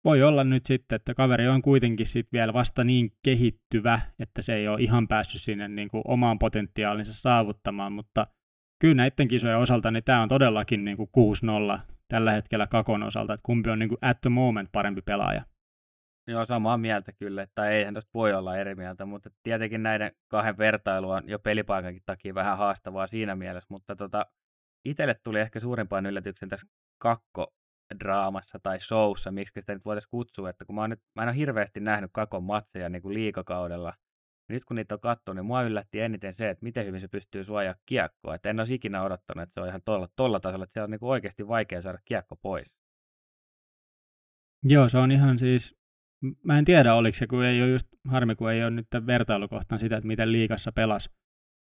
voi 0.03 0.23
olla 0.23 0.43
nyt 0.43 0.65
sitten, 0.65 0.95
että 0.95 1.13
kaveri 1.13 1.47
on 1.47 1.61
kuitenkin 1.61 2.07
sitten 2.07 2.37
vielä 2.37 2.53
vasta 2.53 2.83
niin 2.83 3.11
kehittyvä, 3.23 4.01
että 4.19 4.41
se 4.41 4.53
ei 4.55 4.67
ole 4.67 4.81
ihan 4.81 5.07
päässyt 5.07 5.41
sinne 5.41 5.67
niin 5.67 5.89
kuin 5.89 6.01
omaan 6.05 6.39
potentiaalinsa 6.39 7.13
saavuttamaan, 7.13 7.91
mutta 7.91 8.27
kyllä 8.81 8.95
näiden 8.95 9.27
kisojen 9.27 9.57
osalta 9.57 9.91
niin 9.91 10.03
tämä 10.03 10.21
on 10.21 10.29
todellakin 10.29 10.85
niin 10.85 10.97
kuin 10.97 11.09
6-0 11.77 11.79
tällä 12.11 12.31
hetkellä 12.31 12.67
Kakon 12.67 13.03
osalta, 13.03 13.33
että 13.33 13.45
kumpi 13.45 13.69
on 13.69 13.79
niin 13.79 13.89
kuin 13.89 13.99
at 14.01 14.21
the 14.21 14.29
moment 14.29 14.69
parempi 14.71 15.01
pelaaja. 15.01 15.45
Joo, 16.27 16.45
samaa 16.45 16.77
mieltä 16.77 17.11
kyllä, 17.11 17.47
tai 17.55 17.73
eihän 17.73 17.93
tästä 17.93 18.09
voi 18.13 18.33
olla 18.33 18.57
eri 18.57 18.75
mieltä, 18.75 19.05
mutta 19.05 19.29
tietenkin 19.43 19.83
näiden 19.83 20.11
kahden 20.27 20.57
vertailu 20.57 21.09
on 21.09 21.29
jo 21.29 21.39
pelipaikankin 21.39 22.03
takia 22.05 22.35
vähän 22.35 22.57
haastavaa 22.57 23.07
siinä 23.07 23.35
mielessä, 23.35 23.67
mutta 23.69 23.95
tota, 23.95 24.25
itselle 24.85 25.15
tuli 25.23 25.39
ehkä 25.39 25.59
suurimpaan 25.59 26.05
yllätyksen 26.05 26.49
tässä 26.49 26.67
kakko 26.97 27.53
draamassa 27.99 28.59
tai 28.63 28.79
showssa, 28.79 29.31
miksi 29.31 29.59
sitä 29.59 29.73
nyt 29.73 29.85
voitaisiin 29.85 30.11
kutsua, 30.11 30.49
että 30.49 30.65
kun 30.65 30.75
mä, 30.75 30.87
nyt, 30.87 31.01
mä 31.15 31.23
en 31.23 31.29
ole 31.29 31.35
hirveästi 31.35 31.79
nähnyt 31.79 32.11
kakon 32.13 32.43
matseja 32.43 32.89
niin 32.89 33.01
kuin 33.01 33.13
liikakaudella, 33.13 33.93
nyt 34.51 34.65
kun 34.65 34.75
niitä 34.75 34.95
on 34.95 35.01
katsonut, 35.01 35.35
niin 35.35 35.45
mua 35.45 35.63
yllätti 35.63 35.99
eniten 35.99 36.33
se, 36.33 36.49
että 36.49 36.63
miten 36.63 36.85
hyvin 36.85 37.01
se 37.01 37.07
pystyy 37.07 37.43
suojaa 37.43 37.75
kiekkoa. 37.85 38.35
Että 38.35 38.49
en 38.49 38.59
olisi 38.59 38.75
ikinä 38.75 39.03
odottanut, 39.03 39.43
että 39.43 39.53
se 39.53 39.61
on 39.61 39.67
ihan 39.67 39.81
tolla, 39.85 40.07
tolla 40.15 40.39
tasolla, 40.39 40.63
että 40.63 40.73
se 40.73 40.83
on 40.83 40.91
niin 40.91 40.99
oikeasti 41.01 41.47
vaikea 41.47 41.81
saada 41.81 41.97
kiekko 42.05 42.35
pois. 42.35 42.75
Joo, 44.63 44.89
se 44.89 44.97
on 44.97 45.11
ihan 45.11 45.39
siis, 45.39 45.75
mä 46.43 46.57
en 46.59 46.65
tiedä 46.65 46.95
oliko 46.95 47.15
se, 47.15 47.27
kun 47.27 47.45
ei 47.45 47.61
ole 47.61 47.69
just, 47.69 47.87
harmi 48.07 48.35
kun 48.35 48.51
ei 48.51 48.63
ole 48.63 48.71
nyt 48.71 48.87
vertailukohtaan 49.07 49.79
sitä, 49.79 49.97
että 49.97 50.07
miten 50.07 50.31
liikassa 50.31 50.71
pelas. 50.71 51.09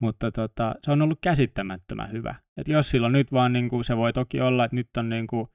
Mutta 0.01 0.31
tota, 0.31 0.75
se 0.85 0.91
on 0.91 1.01
ollut 1.01 1.19
käsittämättömän 1.21 2.11
hyvä. 2.11 2.35
Et 2.57 2.67
jos 2.67 2.91
silloin 2.91 3.13
nyt 3.13 3.31
vaan, 3.31 3.53
niin 3.53 3.69
kuin, 3.69 3.83
se 3.83 3.97
voi 3.97 4.13
toki 4.13 4.41
olla, 4.41 4.65
että 4.65 4.75
nyt 4.75 4.97
on 4.97 5.09
niin 5.09 5.27
kuin, 5.27 5.47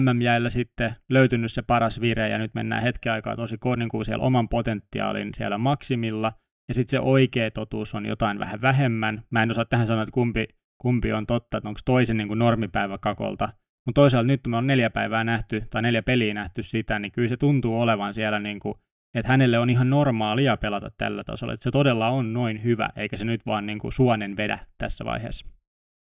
MM-jäillä 0.00 0.50
sitten 0.50 0.94
löytynyt 1.08 1.52
se 1.52 1.62
paras 1.62 2.00
vire 2.00 2.28
ja 2.28 2.38
nyt 2.38 2.54
mennään 2.54 2.82
hetken 2.82 3.12
aikaa 3.12 3.36
tosi 3.36 3.56
niin 3.76 3.88
kuin 3.88 4.04
siellä 4.04 4.24
oman 4.24 4.48
potentiaalin 4.48 5.34
siellä 5.34 5.58
maksimilla– 5.58 6.32
ja 6.68 6.74
sitten 6.74 6.90
se 6.90 7.00
oikea 7.00 7.50
totuus 7.50 7.94
on 7.94 8.06
jotain 8.06 8.38
vähän 8.38 8.60
vähemmän. 8.60 9.22
Mä 9.30 9.42
en 9.42 9.50
osaa 9.50 9.64
tähän 9.64 9.86
sanoa, 9.86 10.02
että 10.02 10.12
kumpi, 10.12 10.46
kumpi 10.78 11.12
on 11.12 11.26
totta, 11.26 11.56
että 11.56 11.68
onko 11.68 11.80
toisen 11.84 12.16
niin 12.16 12.28
kuin 12.28 12.38
normipäivä 12.38 12.98
kakolta. 12.98 13.48
Mutta 13.86 14.00
toisaalta 14.00 14.26
nyt 14.26 14.40
me 14.46 14.56
on 14.56 14.66
neljä 14.66 14.90
päivää 14.90 15.24
nähty 15.24 15.62
tai 15.70 15.82
neljä 15.82 16.02
peliä 16.02 16.34
nähty 16.34 16.62
sitä, 16.62 16.98
niin 16.98 17.12
kyllä 17.12 17.28
se 17.28 17.36
tuntuu 17.36 17.80
olevan 17.80 18.14
siellä, 18.14 18.38
niin 18.38 18.60
kuin, 18.60 18.74
että 19.14 19.28
hänelle 19.28 19.58
on 19.58 19.70
ihan 19.70 19.90
normaalia 19.90 20.56
pelata 20.56 20.90
tällä 20.98 21.24
tasolla. 21.24 21.52
Että 21.52 21.64
se 21.64 21.70
todella 21.70 22.08
on 22.08 22.32
noin 22.32 22.64
hyvä, 22.64 22.90
eikä 22.96 23.16
se 23.16 23.24
nyt 23.24 23.46
vaan 23.46 23.66
niin 23.66 23.78
kuin 23.78 23.92
suonen 23.92 24.36
vedä 24.36 24.58
tässä 24.78 25.04
vaiheessa. 25.04 25.46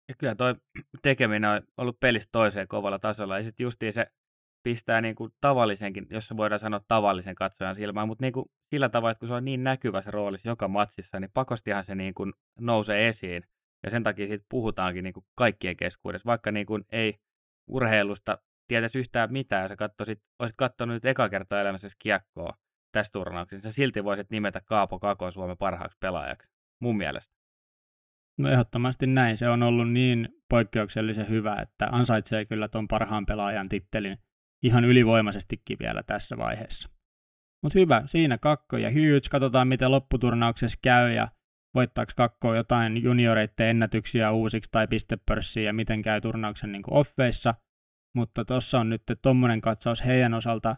Ja 0.10 0.16
kyllä 0.18 0.36
toi 0.36 0.56
tekeminen 1.02 1.50
on 1.50 1.62
ollut 1.78 2.00
pelistä 2.00 2.30
toiseen 2.32 2.68
kovalla 2.68 3.00
tasolla. 3.00 3.38
Ja 3.38 3.44
sitten 3.44 3.64
justiin 3.64 3.94
se 3.94 4.08
pistää 4.64 5.02
niin 5.02 5.16
kuin 5.16 5.32
tavallisenkin, 5.42 6.08
jos 6.10 6.34
voidaan 6.38 6.60
sanoa 6.60 6.82
tavallisen 6.88 7.36
katsojan 7.36 7.76
silmään, 7.76 8.08
mutta 8.08 8.24
niin 8.24 8.34
kuin 8.34 8.46
sillä 8.70 8.90
tavalla, 8.90 9.12
että 9.12 9.20
kun 9.20 9.28
se 9.28 9.34
on 9.34 9.46
niin 9.46 9.64
näkyvässä 9.64 10.12
roolissa 10.12 10.50
joka 10.50 10.68
matsissa, 10.68 11.20
niin 11.20 11.32
pakostihan 11.34 11.86
se 11.86 11.96
niin 11.96 12.14
kuin 12.14 12.34
nousee 12.60 13.08
esiin. 13.08 13.44
Ja 13.84 13.90
sen 13.90 14.04
takia 14.04 14.28
siitä 14.28 14.46
puhutaankin 14.50 15.04
niin 15.04 15.14
kuin 15.14 15.26
kaikkien 15.36 15.78
keskuudessa, 15.78 16.26
vaikka 16.26 16.52
niin 16.52 16.66
kuin 16.66 16.86
ei 16.92 17.20
urheilusta 17.68 18.38
tietäisi 18.68 19.00
yhtään 19.00 19.32
mitään, 19.32 19.70
sä 19.70 19.76
katsoisit, 19.76 20.24
olisit 20.40 20.58
katsonut 20.58 20.94
nyt 20.94 21.06
eka 21.06 21.30
kertaa 21.30 21.62
elämässä 21.62 21.88
kiekkoa 22.00 22.54
tässä 22.92 23.12
turnauksessa, 23.14 23.70
sä 23.70 23.76
silti 23.76 24.04
voisit 24.04 24.30
nimetä 24.30 24.62
Kaapo 24.62 25.00
Kakon 25.00 25.32
Suomen 25.32 25.58
parhaaksi 25.58 25.98
pelaajaksi, 26.00 26.50
mun 26.82 26.98
mielestä. 26.98 27.38
No 28.38 28.50
ehdottomasti 28.50 29.08
näin. 29.08 29.38
Se 29.38 29.50
on 29.50 29.64
ollut 29.64 29.92
niin 29.92 30.30
poikkeuksellisen 30.50 31.30
hyvä, 31.30 31.56
että 31.62 31.88
ansaitsee 31.92 32.46
kyllä 32.46 32.68
tuon 32.68 32.88
parhaan 32.88 33.26
pelaajan 33.26 33.70
tittelin 33.70 34.18
ihan 34.64 34.86
ylivoimaisestikin 34.86 35.78
vielä 35.80 36.04
tässä 36.04 36.38
vaiheessa. 36.38 36.90
Mutta 37.64 37.80
hyvä, 37.80 38.04
siinä 38.06 38.38
Kakko 38.38 38.78
ja 38.78 38.90
Hughes. 38.90 39.30
Katsotaan, 39.30 39.68
miten 39.68 39.92
lopputurnauksessa 39.92 40.80
käy 40.82 41.12
ja 41.12 41.28
voittaako 41.76 42.12
Kakko 42.16 42.56
jotain 42.56 43.04
junioreiden 43.04 43.68
ennätyksiä 43.68 44.32
uusiksi 44.32 44.72
tai 44.72 44.88
pistepörssiä 44.88 45.64
ja 45.64 45.74
miten 45.74 46.02
käy 46.02 46.22
turnauksen 46.22 46.72
niin 46.72 46.84
offeissa. 46.92 47.56
Mutta 48.16 48.46
tuossa 48.46 48.80
on 48.80 48.90
nyt 48.90 49.02
tuommoinen 49.22 49.62
katsaus 49.62 50.06
heidän 50.06 50.34
osalta. 50.34 50.76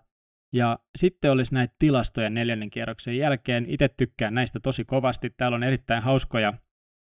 Ja 0.53 0.79
sitten 0.97 1.31
olisi 1.31 1.53
näitä 1.53 1.75
tilastoja 1.79 2.29
neljännen 2.29 2.69
kierroksen 2.69 3.17
jälkeen. 3.17 3.65
Itse 3.67 3.89
tykkään 3.89 4.33
näistä 4.33 4.59
tosi 4.59 4.85
kovasti. 4.85 5.29
Täällä 5.29 5.55
on 5.55 5.63
erittäin 5.63 6.03
hauskoja 6.03 6.53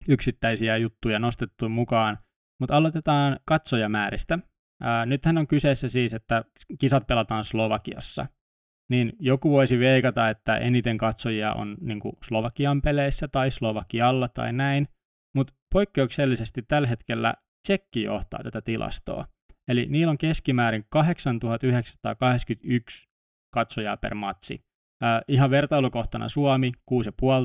yksittäisiä 0.08 0.78
juttuja 0.78 1.20
nostettu 1.20 1.70
mukaan. 1.70 2.18
Mutta 2.60 2.78
aloitetaan 2.78 3.40
katsojamääristä. 3.46 4.40
Ää, 4.84 5.06
nythän 5.06 5.38
on 5.38 5.48
kyseessä 5.48 5.88
siis, 5.88 6.14
että 6.14 6.44
kisat 6.80 7.08
pelataan 7.08 7.44
Slovakiassa. 7.44 8.26
Niin 8.90 9.14
joku 9.20 9.52
voisi 9.52 9.80
veikata, 9.80 10.30
että 10.30 10.58
eniten 10.58 10.98
katsojia 10.98 11.54
on 11.54 11.78
niin 11.82 12.00
kuin 12.00 12.16
Slovakian 12.28 12.82
peleissä 12.82 13.28
tai 13.28 13.52
Slovakialla 13.52 14.28
tai 14.28 14.54
näin, 14.54 14.88
mutta 15.36 15.54
poikkeuksellisesti 15.74 16.62
tällä 16.62 16.88
hetkellä 16.88 17.34
Tsekki 17.68 18.04
johtaa 18.04 18.44
tätä 18.44 18.62
tilastoa. 18.62 19.26
Eli 19.68 19.86
niillä 19.90 20.12
on 20.12 20.18
keskimäärin 20.18 20.86
8981 20.90 23.10
katsojaa 23.54 23.98
per 23.98 24.16
matsi. 24.16 24.66
Ää, 25.02 25.22
ihan 25.28 25.50
vertailukohtana 25.50 26.30
Suomi 26.30 26.72
6,5 26.92 26.98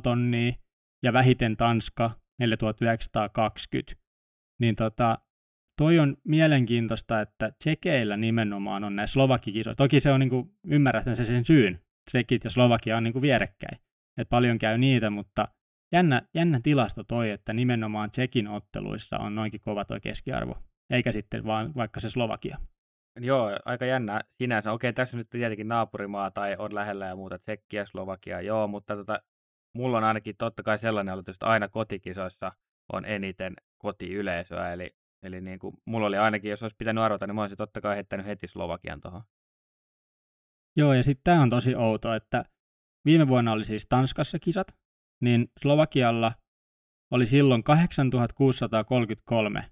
tonnia 0.03 0.53
ja 1.03 1.13
vähiten 1.13 1.57
Tanska 1.57 2.11
4920. 2.39 4.03
Niin 4.61 4.77
tota, 4.77 5.19
toi 5.79 5.99
on 5.99 6.17
mielenkiintoista, 6.25 7.21
että 7.21 7.53
tsekeillä 7.59 8.17
nimenomaan 8.17 8.85
on 8.85 8.97
näissä 8.97 9.13
Slovakikisoissa. 9.13 9.77
Toki 9.77 10.01
se 10.01 10.13
on 10.13 10.21
niin 10.21 10.31
kuin, 10.31 10.51
ymmärrän 10.67 11.17
se 11.17 11.25
sen 11.25 11.45
syyn. 11.45 11.81
Tsekit 12.11 12.45
ja 12.45 12.51
Slovakia 12.51 12.97
on 12.97 13.05
niin 13.05 13.13
kuin 13.13 13.23
vierekkäin. 13.23 13.79
Et 14.17 14.29
paljon 14.29 14.59
käy 14.59 14.79
niitä, 14.79 15.11
mutta 15.11 15.49
jännä, 15.93 16.23
jännä 16.35 16.61
tilasto 16.63 17.05
toi, 17.05 17.31
että 17.31 17.53
nimenomaan 17.53 18.11
Tsekin 18.11 18.49
otteluissa 18.49 19.19
on 19.19 19.35
noinkin 19.35 19.61
kova 19.61 19.85
toi 19.85 20.01
keskiarvo. 20.01 20.59
Eikä 20.91 21.13
sitten 21.13 21.45
vaan 21.45 21.75
vaikka 21.75 22.01
se 22.01 22.11
Slovakia. 22.11 22.59
Joo, 23.21 23.51
aika 23.65 23.87
jännä 23.87 24.21
sinänsä. 24.35 24.73
Okei, 24.73 24.93
tässä 24.93 25.17
nyt 25.17 25.31
tietenkin 25.31 25.69
naapurimaa 25.69 26.31
tai 26.31 26.57
on 26.59 26.75
lähellä 26.75 27.07
ja 27.07 27.17
muuta, 27.17 27.39
Tsekkiä, 27.39 27.87
Slovakia, 27.87 28.41
joo, 28.41 28.69
mutta 28.69 28.97
tota, 28.97 29.23
mulla 29.75 29.99
on 29.99 30.05
ainakin 30.05 30.37
totta 30.37 30.63
kai 30.63 30.79
sellainen 30.79 31.19
että 31.19 31.47
aina 31.47 31.69
kotikisoissa 31.69 32.53
on 32.93 33.05
eniten 33.05 33.55
kotiyleisöä, 33.79 34.73
eli, 34.73 34.97
eli 35.23 35.41
niin 35.41 35.59
kuin, 35.59 35.77
mulla 35.85 36.07
oli 36.07 36.17
ainakin, 36.17 36.51
jos 36.51 36.63
olisi 36.63 36.77
pitänyt 36.77 37.05
arvota, 37.05 37.27
niin 37.27 37.35
mä 37.35 37.41
olisin 37.41 37.59
totta 37.59 37.81
kai 37.81 37.95
heittänyt 37.95 38.27
heti 38.27 38.47
Slovakian 38.47 39.01
tuohon. 39.01 39.23
Joo, 40.77 40.93
ja 40.93 41.03
sitten 41.03 41.25
tämä 41.25 41.43
on 41.43 41.51
tosi 41.51 41.75
outo, 41.75 42.15
että 42.15 42.45
viime 43.05 43.29
vuonna 43.29 43.53
oli 43.53 43.65
siis 43.65 43.87
Tanskassa 43.89 44.39
kisat, 44.39 44.77
niin 45.21 45.51
Slovakialla 45.63 46.33
oli 47.11 47.27
silloin 47.27 47.65
8633 47.65 49.65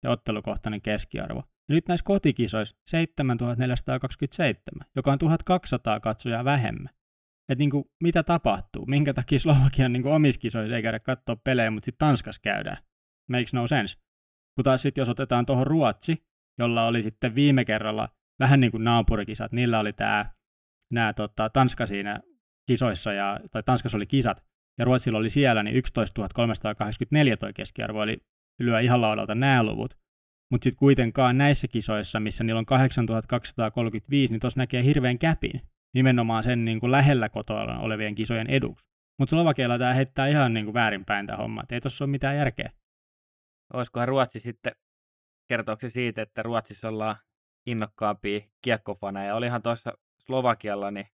se 0.00 0.08
ottelukohtainen 0.08 0.82
keskiarvo. 0.82 1.42
Ja 1.68 1.74
nyt 1.74 1.88
näissä 1.88 2.04
kotikisoissa 2.04 2.76
7427, 2.86 4.86
joka 4.96 5.12
on 5.12 5.18
1200 5.18 6.00
katsojaa 6.00 6.44
vähemmän 6.44 6.90
että 7.48 7.60
niinku, 7.60 7.92
mitä 8.02 8.22
tapahtuu, 8.22 8.86
minkä 8.86 9.14
takia 9.14 9.38
Slovakian 9.38 9.92
niinku, 9.92 10.10
omissa 10.10 10.40
kisoissa 10.40 10.76
ei 10.76 10.82
käydä 10.82 11.00
katsoa 11.00 11.36
pelejä, 11.36 11.70
mutta 11.70 11.84
sitten 11.84 12.06
Tanskassa 12.06 12.40
käydään. 12.42 12.76
Makes 13.30 13.54
no 13.54 13.66
sense. 13.66 13.96
Kun 14.54 14.64
taas 14.64 14.82
sitten 14.82 15.02
jos 15.02 15.08
otetaan 15.08 15.46
tuohon 15.46 15.66
Ruotsi, 15.66 16.26
jolla 16.58 16.86
oli 16.86 17.02
sitten 17.02 17.34
viime 17.34 17.64
kerralla 17.64 18.08
vähän 18.40 18.60
niin 18.60 18.70
kuin 18.70 18.84
naapurikisat, 18.84 19.52
niillä 19.52 19.78
oli 19.78 19.92
tämä 19.92 20.24
nämä 20.92 21.12
tota, 21.12 21.50
Tanska 21.50 21.86
siinä 21.86 22.20
kisoissa, 22.66 23.12
ja, 23.12 23.40
tai 23.52 23.62
Tanskassa 23.62 23.96
oli 23.98 24.06
kisat, 24.06 24.44
ja 24.78 24.84
Ruotsilla 24.84 25.18
oli 25.18 25.30
siellä, 25.30 25.62
niin 25.62 25.76
11 25.76 26.28
384 26.34 27.36
toi 27.36 27.52
keskiarvo, 27.52 28.02
eli 28.02 28.16
lyö 28.60 28.80
ihan 28.80 29.00
laudalta 29.00 29.34
nämä 29.34 29.62
luvut. 29.62 29.98
Mutta 30.50 30.64
sitten 30.64 30.78
kuitenkaan 30.78 31.38
näissä 31.38 31.68
kisoissa, 31.68 32.20
missä 32.20 32.44
niillä 32.44 32.58
on 32.58 32.66
8235, 32.66 34.32
niin 34.32 34.40
tuossa 34.40 34.60
näkee 34.60 34.84
hirveän 34.84 35.18
käpin 35.18 35.60
nimenomaan 35.94 36.44
sen 36.44 36.64
niin 36.64 36.80
kuin 36.80 36.92
lähellä 36.92 37.28
kotoa 37.28 37.78
olevien 37.78 38.14
kisojen 38.14 38.46
eduksi. 38.46 38.88
Mutta 39.18 39.30
Slovakialla 39.30 39.78
tämä 39.78 39.94
heittää 39.94 40.26
ihan 40.26 40.54
niin 40.54 40.66
kuin 40.66 40.74
väärinpäin 40.74 41.26
tämä 41.26 41.36
homma, 41.36 41.62
että 41.62 41.74
ei 41.74 41.80
tuossa 41.80 42.04
ole 42.04 42.10
mitään 42.10 42.36
järkeä. 42.36 42.70
Olisikohan 43.72 44.08
Ruotsi 44.08 44.40
sitten, 44.40 44.72
kertooko 45.48 45.88
siitä, 45.88 46.22
että 46.22 46.42
Ruotsissa 46.42 46.88
ollaan 46.88 47.16
innokkaampia 47.66 48.40
kiekkofaneja. 48.62 49.34
Olihan 49.34 49.62
tuossa 49.62 49.92
Slovakialla, 50.26 50.90
niin 50.90 51.06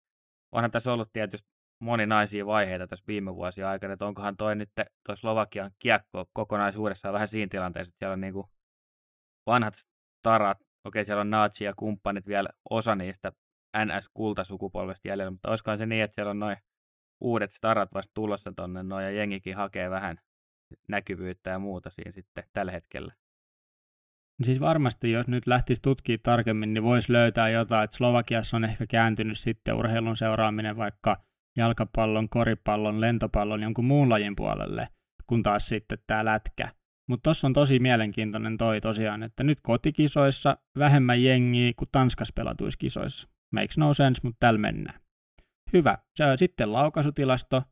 onhan 0.52 0.70
tässä 0.70 0.92
ollut 0.92 1.12
tietysti 1.12 1.50
moninaisia 1.80 2.46
vaiheita 2.46 2.86
tässä 2.86 3.04
viime 3.08 3.34
vuosien 3.34 3.66
aikana, 3.66 3.92
että 3.92 4.06
onkohan 4.06 4.36
toi 4.36 4.56
nyt 4.56 4.70
toi 5.06 5.16
Slovakian 5.16 5.70
kiekko 5.78 6.30
kokonaisuudessaan 6.32 7.14
vähän 7.14 7.28
siinä 7.28 7.50
tilanteessa, 7.50 7.88
että 7.88 7.98
siellä 7.98 8.12
on 8.12 8.20
niin 8.20 8.32
kuin 8.32 8.46
vanhat 9.46 9.74
starat, 10.18 10.58
okei 10.84 11.04
siellä 11.04 11.20
on 11.20 11.30
Nazi 11.30 11.64
ja 11.64 11.74
kumppanit 11.76 12.26
vielä, 12.26 12.48
osa 12.70 12.94
niistä 12.94 13.32
NS-kultasukupolvesta 13.76 15.08
jäljellä, 15.08 15.30
mutta 15.30 15.50
olisikohan 15.50 15.78
se 15.78 15.86
niin, 15.86 16.04
että 16.04 16.14
siellä 16.14 16.30
on 16.30 16.38
noin 16.38 16.56
uudet 17.20 17.50
starat 17.50 17.94
vasta 17.94 18.10
tulossa 18.14 18.52
tonne 18.56 18.82
noin 18.82 19.04
ja 19.04 19.10
jengikin 19.10 19.56
hakee 19.56 19.90
vähän 19.90 20.16
näkyvyyttä 20.88 21.50
ja 21.50 21.58
muuta 21.58 21.90
siinä 21.90 22.12
sitten 22.12 22.44
tällä 22.52 22.72
hetkellä. 22.72 23.12
Siis 24.42 24.60
varmasti, 24.60 25.10
jos 25.10 25.28
nyt 25.28 25.46
lähtisi 25.46 25.82
tutkia 25.82 26.18
tarkemmin, 26.22 26.74
niin 26.74 26.84
voisi 26.84 27.12
löytää 27.12 27.48
jotain, 27.48 27.84
että 27.84 27.96
Slovakiassa 27.96 28.56
on 28.56 28.64
ehkä 28.64 28.86
kääntynyt 28.86 29.38
sitten 29.38 29.74
urheilun 29.74 30.16
seuraaminen 30.16 30.76
vaikka 30.76 31.16
jalkapallon, 31.56 32.28
koripallon, 32.28 33.00
lentopallon, 33.00 33.62
jonkun 33.62 33.84
muun 33.84 34.10
lajin 34.10 34.36
puolelle, 34.36 34.88
kun 35.26 35.42
taas 35.42 35.68
sitten 35.68 35.98
tämä 36.06 36.24
lätkä. 36.24 36.68
Mutta 37.08 37.22
tuossa 37.22 37.46
on 37.46 37.52
tosi 37.52 37.78
mielenkiintoinen 37.78 38.56
toi 38.56 38.80
tosiaan, 38.80 39.22
että 39.22 39.44
nyt 39.44 39.58
kotikisoissa 39.62 40.56
vähemmän 40.78 41.22
jengiä 41.22 41.72
kuin 41.76 41.88
Tanskas 41.92 42.32
pelatuissa 42.32 42.78
kisoissa. 42.78 43.28
Makes 43.52 43.78
no 43.78 43.94
sense, 43.94 44.20
mutta 44.24 44.36
tällä 44.40 44.58
mennään. 44.58 45.00
Hyvä. 45.72 45.98
Sitten 46.36 46.72
laukaisutilasto. 46.72 47.62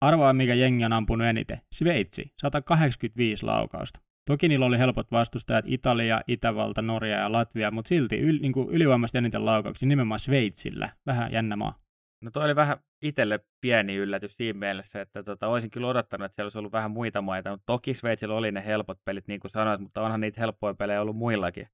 Arvaa, 0.00 0.32
mikä 0.32 0.54
jengi 0.54 0.84
on 0.84 0.92
ampunut 0.92 1.26
eniten. 1.26 1.60
Sveitsi, 1.72 2.32
185 2.40 3.46
laukausta. 3.46 4.00
Toki 4.26 4.48
niillä 4.48 4.66
oli 4.66 4.78
helpot 4.78 5.12
vastustajat 5.12 5.64
Italia, 5.68 6.20
Itävalta, 6.26 6.82
Norja 6.82 7.18
ja 7.18 7.32
Latvia, 7.32 7.70
mutta 7.70 7.88
silti 7.88 8.18
yl, 8.18 8.38
niin 8.40 8.52
kuin 8.52 8.70
ylivoimaisesti 8.70 9.18
eniten 9.18 9.46
laukauksia 9.46 9.88
nimenomaan 9.88 10.20
Sveitsillä. 10.20 10.88
Vähän 11.06 11.32
jännä 11.32 11.56
maa. 11.56 11.78
No 12.24 12.30
toi 12.30 12.44
oli 12.44 12.56
vähän 12.56 12.76
itselle 13.02 13.40
pieni 13.60 13.96
yllätys 13.96 14.36
siinä 14.36 14.58
mielessä, 14.58 15.00
että 15.00 15.22
tota, 15.22 15.46
olisin 15.46 15.70
kyllä 15.70 15.88
odottanut, 15.88 16.24
että 16.24 16.34
siellä 16.34 16.46
olisi 16.46 16.58
ollut 16.58 16.72
vähän 16.72 16.90
muita 16.90 17.22
maita, 17.22 17.50
mutta 17.50 17.66
toki 17.66 17.94
Sveitsillä 17.94 18.34
oli 18.34 18.52
ne 18.52 18.66
helpot 18.66 18.98
pelit, 19.04 19.28
niin 19.28 19.40
kuin 19.40 19.50
sanoit, 19.50 19.80
mutta 19.80 20.02
onhan 20.02 20.20
niitä 20.20 20.40
helppoja 20.40 20.74
pelejä 20.74 21.02
ollut 21.02 21.16
muillakin. 21.16 21.68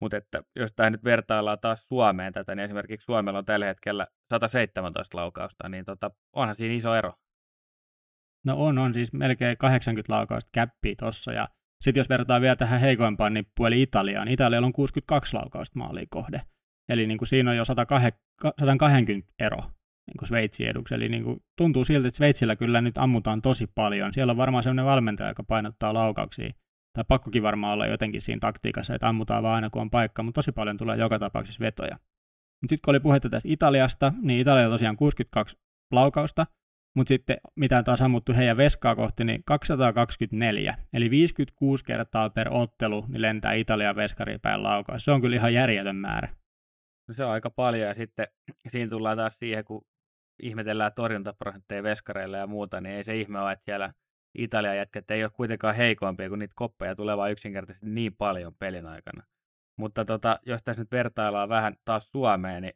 Mutta 0.00 0.16
että 0.16 0.42
jos 0.56 0.72
tämä 0.72 0.90
nyt 0.90 1.04
vertaillaan 1.04 1.58
taas 1.60 1.88
Suomeen 1.88 2.32
tätä, 2.32 2.54
niin 2.54 2.64
esimerkiksi 2.64 3.04
Suomella 3.04 3.38
on 3.38 3.44
tällä 3.44 3.66
hetkellä 3.66 4.06
117 4.30 5.18
laukausta, 5.18 5.68
niin 5.68 5.84
tota, 5.84 6.10
onhan 6.32 6.54
siinä 6.54 6.74
iso 6.74 6.94
ero. 6.94 7.12
No 8.46 8.54
on, 8.56 8.78
on 8.78 8.94
siis 8.94 9.12
melkein 9.12 9.56
80 9.58 10.12
laukausta 10.12 10.50
käppiä 10.52 10.94
tuossa 10.98 11.32
ja 11.32 11.48
sitten 11.80 12.00
jos 12.00 12.08
vertaa 12.08 12.40
vielä 12.40 12.56
tähän 12.56 12.80
heikoimpaan 12.80 13.34
nippuun, 13.34 13.66
eli 13.66 13.82
Italiaan, 13.82 14.28
Italialla 14.28 14.66
on 14.66 14.72
62 14.72 15.36
laukausta 15.36 15.78
maaliin 15.78 16.08
kohde. 16.10 16.42
Eli 16.88 17.06
niin 17.06 17.18
kuin 17.18 17.28
siinä 17.28 17.50
on 17.50 17.56
jo 17.56 17.64
120 17.64 19.32
ero 19.38 19.58
niin 20.06 20.16
kuin 20.18 20.28
Sveitsin 20.28 20.68
eduksi. 20.68 20.94
Eli 20.94 21.08
niin 21.08 21.24
kuin 21.24 21.40
tuntuu 21.58 21.84
siltä, 21.84 22.08
että 22.08 22.16
Sveitsillä 22.16 22.56
kyllä 22.56 22.80
nyt 22.80 22.98
ammutaan 22.98 23.42
tosi 23.42 23.66
paljon. 23.74 24.12
Siellä 24.14 24.30
on 24.30 24.36
varmaan 24.36 24.62
sellainen 24.62 24.84
valmentaja, 24.84 25.28
joka 25.28 25.42
painottaa 25.42 25.94
laukauksia 25.94 26.50
tai 26.96 27.04
pakkokin 27.08 27.42
varmaan 27.42 27.72
olla 27.72 27.86
jotenkin 27.86 28.22
siinä 28.22 28.40
taktiikassa, 28.40 28.94
että 28.94 29.08
ammutaan 29.08 29.42
vaan 29.42 29.54
aina 29.54 29.70
kun 29.70 29.82
on 29.82 29.90
paikka, 29.90 30.22
mutta 30.22 30.38
tosi 30.38 30.52
paljon 30.52 30.76
tulee 30.76 30.96
joka 30.96 31.18
tapauksessa 31.18 31.60
vetoja. 31.60 31.98
Sitten 32.60 32.78
kun 32.84 32.92
oli 32.92 33.00
puhetta 33.00 33.28
tästä 33.28 33.48
Italiasta, 33.52 34.12
niin 34.22 34.40
Italia 34.40 34.68
tosiaan 34.68 34.96
62 34.96 35.56
laukausta, 35.92 36.46
mutta 36.96 37.08
sitten 37.08 37.36
mitä 37.56 37.82
taas 37.82 38.00
ammuttu 38.00 38.32
heidän 38.34 38.56
veskaa 38.56 38.96
kohti, 38.96 39.24
niin 39.24 39.42
224, 39.44 40.78
eli 40.92 41.10
56 41.10 41.84
kertaa 41.84 42.30
per 42.30 42.48
ottelu, 42.50 43.04
niin 43.08 43.22
lentää 43.22 43.52
Italian 43.52 43.96
veskariin 43.96 44.40
päin 44.40 44.62
laukaus. 44.62 45.04
Se 45.04 45.10
on 45.10 45.20
kyllä 45.20 45.36
ihan 45.36 45.54
järjetön 45.54 45.96
määrä. 45.96 46.28
No 47.08 47.14
se 47.14 47.24
on 47.24 47.30
aika 47.30 47.50
paljon 47.50 47.88
ja 47.88 47.94
sitten 47.94 48.26
siinä 48.68 48.90
tullaan 48.90 49.16
taas 49.16 49.38
siihen, 49.38 49.64
kun 49.64 49.86
ihmetellään 50.42 50.92
torjuntaprosentteja 50.92 51.82
veskareilla 51.82 52.36
ja 52.36 52.46
muuta, 52.46 52.80
niin 52.80 52.96
ei 52.96 53.04
se 53.04 53.16
ihme 53.16 53.40
ole, 53.40 53.52
että 53.52 53.64
siellä 53.64 53.92
Italian 54.38 54.76
jätkät 54.76 55.10
ei 55.10 55.24
ole 55.24 55.30
kuitenkaan 55.30 55.74
heikompia, 55.74 56.28
kun 56.28 56.38
niitä 56.38 56.54
koppeja 56.56 56.96
tulee 56.96 57.16
vain 57.16 57.32
yksinkertaisesti 57.32 57.86
niin 57.90 58.16
paljon 58.16 58.54
pelin 58.54 58.86
aikana. 58.86 59.22
Mutta 59.78 60.04
tota, 60.04 60.38
jos 60.46 60.62
tässä 60.62 60.82
nyt 60.82 60.92
vertaillaan 60.92 61.48
vähän 61.48 61.76
taas 61.84 62.10
Suomeen, 62.10 62.62
niin 62.62 62.74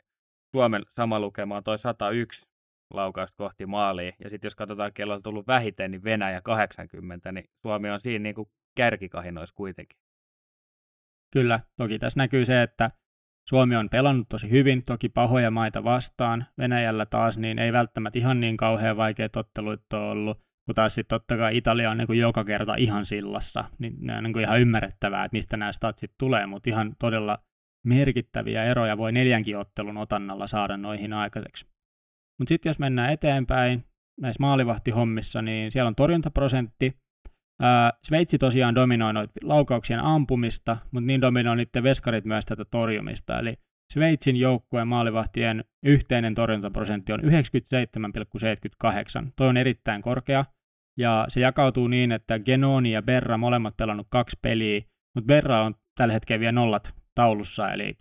Suomen 0.57 0.83
sama 0.89 1.21
lukema 1.21 1.57
on 1.57 1.65
toi 1.65 1.79
101 1.79 2.50
laukausta 2.91 3.37
kohti 3.37 3.67
maaliin. 3.67 4.13
Ja 4.25 4.31
sitten 4.31 4.47
jos 4.47 4.55
katsotaan, 4.55 4.93
kello 4.93 5.15
on 5.15 5.23
tullut 5.23 5.47
vähiten, 5.47 5.91
niin 5.91 6.05
Venäjä 6.05 6.41
80, 6.41 7.33
niin 7.33 7.45
Suomi 7.63 7.91
on 7.91 8.01
siinä 8.01 8.23
niin 8.23 8.35
kuin 8.35 8.49
kärkikahinoissa 8.77 9.55
kuitenkin. 9.55 9.99
Kyllä, 11.33 11.61
toki 11.77 11.99
tässä 11.99 12.21
näkyy 12.21 12.45
se, 12.45 12.63
että 12.63 12.91
Suomi 13.49 13.77
on 13.77 13.89
pelannut 13.89 14.29
tosi 14.29 14.51
hyvin, 14.51 14.85
toki 14.85 15.09
pahoja 15.09 15.51
maita 15.51 15.85
vastaan. 15.85 16.47
Venäjällä 16.59 17.07
taas 17.07 17.39
niin 17.39 17.59
ei 17.59 17.73
välttämättä 17.73 18.19
ihan 18.19 18.41
niin 18.41 18.57
kauhean 18.57 18.97
vaikea 18.97 19.29
otteluita 19.37 19.99
ole 19.99 20.11
ollut, 20.11 20.39
kun 20.67 20.75
taas 20.75 20.95
sitten 20.95 21.19
totta 21.19 21.37
kai 21.37 21.57
Italia 21.57 21.91
on 21.91 21.99
niin 21.99 22.07
kuin 22.07 22.19
joka 22.19 22.45
kerta 22.45 22.75
ihan 22.75 23.07
sillassa. 23.07 23.65
Niin 23.79 23.95
ne 24.01 24.17
on 24.17 24.25
niin 24.25 24.33
kuin 24.33 24.43
ihan 24.43 24.61
ymmärrettävää, 24.61 25.25
että 25.25 25.37
mistä 25.37 25.57
nämä 25.57 25.73
statsit 25.73 26.13
tulee, 26.19 26.47
mutta 26.47 26.71
ihan 26.71 26.97
todella 26.99 27.39
merkittäviä 27.85 28.65
eroja 28.65 28.99
voi 28.99 29.13
neljänkin 29.13 29.59
ottelun 29.59 29.97
otannalla 29.97 30.47
saada 30.47 30.77
noihin 30.77 31.13
aikaiseksi. 31.13 31.67
Mutta 32.41 32.49
sitten 32.49 32.71
jos 32.71 32.79
mennään 32.79 33.13
eteenpäin 33.13 33.85
näissä 34.21 34.41
maalivahtihommissa, 34.41 35.43
niin 35.43 35.73
siellä 35.73 35.89
on 35.89 35.95
torjuntaprosentti. 35.95 36.97
Ää, 37.63 37.93
Sveitsi 38.07 38.39
tosiaan 38.39 38.75
dominoi 38.75 39.13
laukauksien 39.43 40.01
ampumista, 40.01 40.77
mutta 40.91 41.07
niin 41.07 41.21
dominoi 41.21 41.57
niiden 41.57 41.83
veskarit 41.83 42.25
myös 42.25 42.47
tätä 42.47 42.65
torjumista. 42.65 43.39
Eli 43.39 43.55
Sveitsin 43.93 44.37
joukkueen 44.37 44.89
maalivahtien 44.89 45.65
yhteinen 45.85 46.35
torjuntaprosentti 46.35 47.13
on 47.13 47.21
97,78. 47.21 47.27
Toi 49.37 49.49
on 49.49 49.57
erittäin 49.57 50.03
korkea, 50.03 50.45
ja 50.99 51.25
se 51.29 51.41
jakautuu 51.41 51.89
niin, 51.89 52.13
että 52.13 52.39
Genoni 52.39 52.93
ja 52.93 53.03
Berra 53.03 53.39
molemmat 53.39 53.77
pelannut 53.77 54.07
kaksi 54.11 54.39
peliä, 54.43 54.81
mutta 55.15 55.27
Berra 55.27 55.65
on 55.65 55.75
tällä 55.95 56.13
hetkellä 56.13 56.41
vielä 56.41 56.53
nollat 56.53 56.95
taulussa, 57.15 57.73
eli 57.73 57.91
2-0 57.91 57.95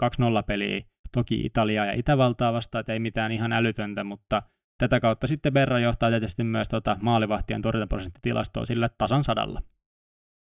peliä 0.48 0.81
toki 1.12 1.46
Italiaa 1.46 1.86
ja 1.86 1.94
Itävaltaa 1.94 2.54
vastaan, 2.54 2.80
että 2.80 2.94
ei 2.94 3.00
mitään 3.00 3.32
ihan 3.32 3.54
älytöntä, 3.54 4.04
mutta 4.04 4.42
tätä 4.78 5.00
kautta 5.00 5.28
sitten 5.28 5.54
Berra 5.54 5.80
johtaa 5.80 6.10
tietysti 6.10 6.44
myös 6.44 6.68
tota 6.68 6.98
maalivahtien 7.01 7.62
torjuntaprosenttitilastoa 7.62 8.66
sillä 8.66 8.89
tasan 8.98 9.24
sadalla. 9.24 9.62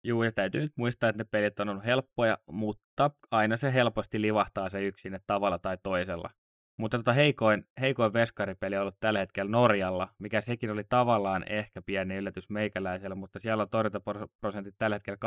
Joo, 0.03 0.23
ja 0.23 0.31
täytyy 0.31 0.61
nyt 0.61 0.73
muistaa, 0.77 1.09
että 1.09 1.23
ne 1.23 1.27
pelit 1.31 1.59
on 1.59 1.69
ollut 1.69 1.85
helppoja, 1.85 2.37
mutta 2.51 3.11
aina 3.31 3.57
se 3.57 3.73
helposti 3.73 4.21
livahtaa 4.21 4.69
se 4.69 4.85
yksin 4.85 5.19
tavalla 5.27 5.59
tai 5.59 5.77
toisella. 5.83 6.29
Mutta 6.77 6.97
tota 6.97 7.13
heikoin, 7.13 7.67
heikoin 7.81 8.13
veskaripeli 8.13 8.75
on 8.75 8.81
ollut 8.81 8.99
tällä 8.99 9.19
hetkellä 9.19 9.51
Norjalla, 9.51 10.07
mikä 10.19 10.41
sekin 10.41 10.71
oli 10.71 10.83
tavallaan 10.83 11.43
ehkä 11.49 11.81
pieni 11.81 12.15
yllätys 12.15 12.49
meikäläisellä, 12.49 13.15
mutta 13.15 13.39
siellä 13.39 13.61
on 13.63 13.69
torjuntaprosentit 13.69 14.75
tällä 14.77 14.95
hetkellä 14.95 15.17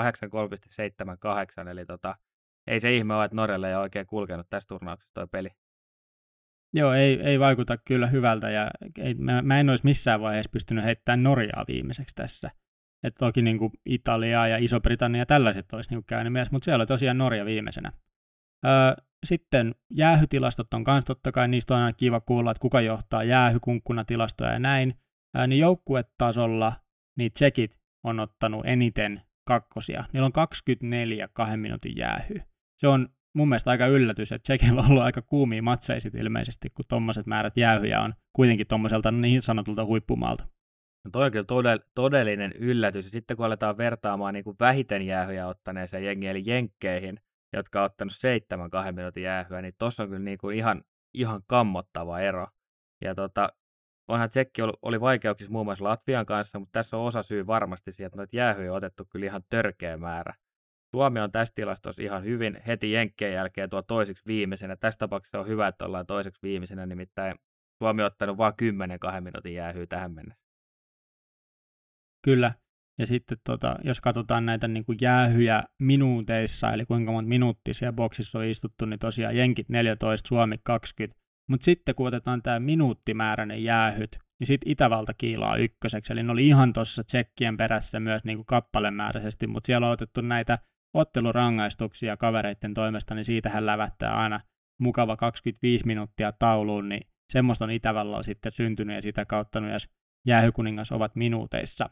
83,78, 1.64 1.68
eli 1.68 1.86
tota, 1.86 2.16
ei 2.66 2.80
se 2.80 2.96
ihme 2.96 3.14
ole, 3.14 3.24
että 3.24 3.36
Norjalle 3.36 3.68
ei 3.68 3.74
ole 3.74 3.82
oikein 3.82 4.06
kulkenut 4.06 4.46
tässä 4.50 4.68
turnauksessa 4.68 5.14
tuo 5.14 5.26
peli. 5.26 5.50
Joo, 6.74 6.92
ei, 6.92 7.20
ei 7.22 7.40
vaikuta 7.40 7.76
kyllä 7.76 8.06
hyvältä 8.06 8.50
ja 8.50 8.70
ei, 8.98 9.14
mä, 9.14 9.42
mä 9.42 9.60
en 9.60 9.70
olisi 9.70 9.84
missään 9.84 10.20
vaiheessa 10.20 10.50
pystynyt 10.52 10.84
heittämään 10.84 11.22
Norjaa 11.22 11.64
viimeiseksi 11.68 12.14
tässä. 12.14 12.50
Että 13.02 13.26
toki 13.26 13.42
niin 13.42 13.58
kuin 13.58 13.72
Italia 13.86 14.48
ja 14.48 14.56
Iso-Britannia 14.56 15.22
ja 15.22 15.26
tällaiset 15.26 15.72
olisi 15.72 15.90
niin 15.90 16.04
käynyt 16.04 16.32
mielessä, 16.32 16.52
mutta 16.52 16.64
siellä 16.64 16.82
oli 16.82 16.86
tosiaan 16.86 17.18
Norja 17.18 17.44
viimeisenä. 17.44 17.92
Öö, 18.66 19.04
sitten 19.26 19.74
jäähytilastot 19.90 20.74
on 20.74 20.84
myös 20.86 21.04
totta 21.04 21.32
kai, 21.32 21.48
niistä 21.48 21.74
on 21.74 21.80
aina 21.80 21.92
kiva 21.92 22.20
kuulla, 22.20 22.50
että 22.50 22.60
kuka 22.60 22.80
johtaa 22.80 23.24
jäähykunkkuna-tilastoja 23.24 24.52
ja 24.52 24.58
näin. 24.58 24.94
Öö, 25.38 25.46
niin 25.46 25.60
joukkuetasolla 25.60 26.72
niin 27.18 27.32
tsekit 27.32 27.78
on 28.04 28.20
ottanut 28.20 28.66
eniten 28.66 29.22
kakkosia. 29.44 30.04
Niillä 30.12 30.26
on 30.26 30.32
24 30.32 31.28
kahden 31.32 31.60
minuutin 31.60 31.96
jäähy. 31.96 32.40
Se 32.76 32.88
on 32.88 33.08
mun 33.34 33.48
mielestä 33.48 33.70
aika 33.70 33.86
yllätys, 33.86 34.32
että 34.32 34.42
Tsekillä 34.42 34.80
on 34.80 34.90
ollut 34.90 35.02
aika 35.02 35.22
kuumia 35.22 35.62
matseja 35.62 36.00
ilmeisesti, 36.20 36.70
kun 36.70 36.84
tuommoiset 36.88 37.26
määrät 37.26 37.56
jäähyjä 37.56 38.00
on 38.00 38.14
kuitenkin 38.32 38.66
tuommoiselta 38.66 39.10
niin 39.10 39.42
sanotulta 39.42 39.84
huippumaalta. 39.84 40.48
No 41.04 41.10
toi 41.10 41.26
on 41.26 41.32
kyllä 41.32 41.44
todell- 41.44 41.90
todellinen 41.94 42.52
yllätys. 42.52 43.04
Ja 43.04 43.10
sitten 43.10 43.36
kun 43.36 43.46
aletaan 43.46 43.78
vertaamaan 43.78 44.34
niin 44.34 44.44
kuin 44.44 44.56
vähiten 44.60 45.02
jäähyjä 45.02 45.46
ottaneeseen 45.46 46.04
jengiin, 46.04 46.30
eli 46.30 46.42
jenkkeihin, 46.46 47.20
jotka 47.52 47.80
on 47.80 47.86
ottanut 47.86 48.14
seitsemän 48.16 48.70
kahden 48.70 48.94
minuutin 48.94 49.22
jäähyä, 49.22 49.62
niin 49.62 49.74
tuossa 49.78 50.02
on 50.02 50.08
kyllä 50.08 50.22
niin 50.22 50.38
kuin 50.38 50.56
ihan, 50.56 50.84
ihan 51.14 51.40
kammottava 51.46 52.20
ero. 52.20 52.46
Ja 53.04 53.14
tota, 53.14 53.48
onhan 54.08 54.30
Tsekki 54.30 54.62
oli, 54.62 54.72
oli 54.82 55.00
vaikeuksissa 55.00 55.52
muun 55.52 55.66
muassa 55.66 55.84
Latvian 55.84 56.26
kanssa, 56.26 56.58
mutta 56.58 56.72
tässä 56.72 56.96
on 56.96 57.04
osa 57.04 57.22
syy 57.22 57.46
varmasti 57.46 57.92
siihen, 57.92 58.06
että 58.06 58.16
noita 58.16 58.36
jäähyjä 58.36 58.70
on 58.72 58.76
otettu 58.76 59.04
kyllä 59.04 59.26
ihan 59.26 59.42
törkeä 59.48 59.96
määrä. 59.96 60.34
Suomi 60.96 61.20
on 61.20 61.32
tässä 61.32 61.54
tilastossa 61.54 62.02
ihan 62.02 62.24
hyvin 62.24 62.58
heti 62.66 62.92
Jenkkien 62.92 63.32
jälkeen 63.32 63.70
tuo 63.70 63.82
toiseksi 63.82 64.22
viimeisenä. 64.26 64.76
Tässä 64.76 64.98
tapauksessa 64.98 65.40
on 65.40 65.46
hyvä, 65.46 65.68
että 65.68 65.84
ollaan 65.84 66.06
toiseksi 66.06 66.42
viimeisenä, 66.42 66.86
nimittäin 66.86 67.34
Suomi 67.82 68.02
on 68.02 68.06
ottanut 68.06 68.36
vain 68.36 68.52
10 68.56 68.98
kahden 68.98 69.24
minuutin 69.24 69.54
jäähyä 69.54 69.86
tähän 69.86 70.12
mennessä. 70.12 70.42
Kyllä. 72.24 72.52
Ja 72.98 73.06
sitten 73.06 73.38
tota, 73.44 73.76
jos 73.84 74.00
katsotaan 74.00 74.46
näitä 74.46 74.68
niin 74.68 74.84
kuin 74.84 74.98
jäähyjä 75.00 75.62
minuuteissa, 75.82 76.72
eli 76.72 76.84
kuinka 76.84 77.12
monta 77.12 77.28
minuuttia 77.28 77.74
siellä 77.74 77.92
boksissa 77.92 78.38
on 78.38 78.44
istuttu, 78.44 78.84
niin 78.84 78.98
tosiaan 78.98 79.36
Jenkit 79.36 79.68
14, 79.68 80.28
Suomi 80.28 80.56
20. 80.62 81.20
Mutta 81.50 81.64
sitten 81.64 81.94
kun 81.94 82.08
otetaan 82.08 82.42
tämä 82.42 82.60
minuuttimääräinen 82.60 83.64
jäähyt, 83.64 84.18
niin 84.40 84.46
sitten 84.46 84.72
Itävalta 84.72 85.14
kiilaa 85.14 85.56
ykköseksi, 85.56 86.12
eli 86.12 86.22
ne 86.22 86.32
oli 86.32 86.46
ihan 86.46 86.72
tuossa 86.72 87.04
tsekkien 87.04 87.56
perässä 87.56 88.00
myös 88.00 88.24
niin 88.24 88.38
kuin 88.38 88.46
kappalemääräisesti, 88.46 89.46
mutta 89.46 89.66
siellä 89.66 89.86
on 89.86 89.92
otettu 89.92 90.20
näitä 90.20 90.58
ottelurangaistuksia 90.94 92.16
kavereiden 92.16 92.74
toimesta, 92.74 93.14
niin 93.14 93.24
siitähän 93.24 93.66
lävättää 93.66 94.16
aina 94.16 94.40
mukava 94.80 95.16
25 95.16 95.86
minuuttia 95.86 96.32
tauluun, 96.32 96.88
niin 96.88 97.08
semmoista 97.32 97.64
on 97.64 97.70
Itävallalla 97.70 98.22
sitten 98.22 98.52
syntynyt 98.52 98.94
ja 98.94 99.02
sitä 99.02 99.24
kautta 99.24 99.60
myös 99.60 99.88
jäähykuningas 100.26 100.92
ovat 100.92 101.16
minuuteissa. 101.16 101.90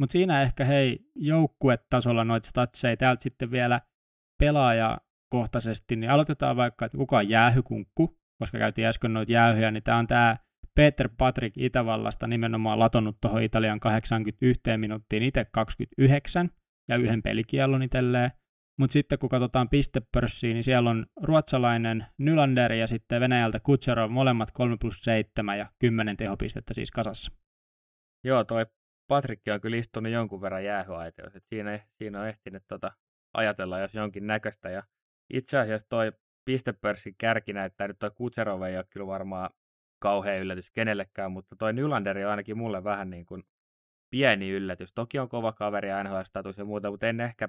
Mutta 0.00 0.12
siinä 0.12 0.42
ehkä 0.42 0.64
hei, 0.64 0.98
joukkuetasolla 1.16 2.24
noita 2.24 2.48
statseja, 2.48 2.96
täältä 2.96 3.22
sitten 3.22 3.50
vielä 3.50 3.80
pelaajakohtaisesti, 4.40 5.96
niin 5.96 6.10
aloitetaan 6.10 6.56
vaikka, 6.56 6.84
että 6.84 6.98
kuka 6.98 7.18
on 7.18 7.28
jäähykunkku, 7.28 8.18
koska 8.38 8.58
käytiin 8.58 8.86
äsken 8.86 9.12
noita 9.12 9.32
jäähyjä, 9.32 9.70
niin 9.70 9.82
tämä 9.82 9.98
on 9.98 10.06
tämä 10.06 10.36
Peter 10.74 11.08
Patrick 11.18 11.56
Itävallasta 11.58 12.26
nimenomaan 12.26 12.78
latonnut 12.78 13.16
tuohon 13.20 13.42
Italian 13.42 13.80
81 13.80 14.60
minuuttiin 14.76 15.22
itse 15.22 15.44
29 15.44 16.50
ja 16.92 16.98
yhden 16.98 17.22
pelikiellon 17.22 17.82
itselleen. 17.82 18.30
Mutta 18.78 18.92
sitten 18.92 19.18
kun 19.18 19.28
katsotaan 19.28 19.68
pistepörssiä, 19.68 20.52
niin 20.52 20.64
siellä 20.64 20.90
on 20.90 21.06
ruotsalainen 21.22 22.06
Nylander 22.18 22.72
ja 22.72 22.86
sitten 22.86 23.20
Venäjältä 23.20 23.60
Kutserov, 23.60 24.10
molemmat 24.10 24.50
3 24.50 24.76
plus 24.80 25.02
7 25.02 25.58
ja 25.58 25.66
10 25.78 26.16
tehopistettä 26.16 26.74
siis 26.74 26.90
kasassa. 26.90 27.32
Joo, 28.24 28.44
toi 28.44 28.66
Patrikki 29.08 29.50
on 29.50 29.60
kyllä 29.60 29.76
istunut 29.76 30.12
jonkun 30.12 30.40
verran 30.40 30.64
jäähyaiteossa, 30.64 31.38
siinä, 31.48 31.80
siinä 31.98 32.20
on 32.20 32.28
ehtinyt 32.28 32.62
tota 32.68 32.92
ajatella 33.34 33.78
jos 33.78 33.94
jonkin 33.94 34.26
näköistä. 34.26 34.70
Ja 34.70 34.82
itse 35.32 35.58
asiassa 35.58 35.86
toi 35.88 36.12
pistepörssin 36.44 37.14
kärki 37.18 37.52
näyttää 37.52 37.88
nyt 37.88 37.98
toi 37.98 38.10
Kutserov 38.10 38.62
ei 38.62 38.76
ole 38.76 38.84
kyllä 38.90 39.06
varmaan 39.06 39.50
kauhean 40.02 40.40
yllätys 40.40 40.70
kenellekään, 40.70 41.32
mutta 41.32 41.56
toi 41.56 41.72
Nylander 41.72 42.18
on 42.18 42.30
ainakin 42.30 42.58
mulle 42.58 42.84
vähän 42.84 43.10
niin 43.10 43.26
kuin 43.26 43.44
pieni 44.12 44.50
yllätys. 44.50 44.92
Toki 44.92 45.18
on 45.18 45.28
kova 45.28 45.52
kaveri 45.52 45.88
ja 45.88 46.04
NHL-status 46.04 46.58
ja 46.58 46.64
muuta, 46.64 46.90
mutta 46.90 47.08
en 47.08 47.20
ehkä 47.20 47.48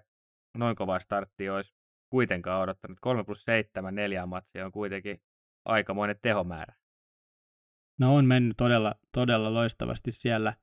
noin 0.58 0.76
kova 0.76 1.00
startti 1.00 1.50
olisi 1.50 1.74
kuitenkaan 2.10 2.62
odottanut. 2.62 2.98
3 3.02 3.24
plus 3.24 3.46
7 3.46 3.96
neljä 3.96 4.26
matsia 4.26 4.66
on 4.66 4.72
kuitenkin 4.72 5.22
aikamoinen 5.66 6.16
tehomäärä. 6.22 6.76
No 8.00 8.16
on 8.16 8.26
mennyt 8.26 8.58
todella, 8.58 8.96
todella 9.12 9.54
loistavasti 9.54 10.12
siellä, 10.12 10.54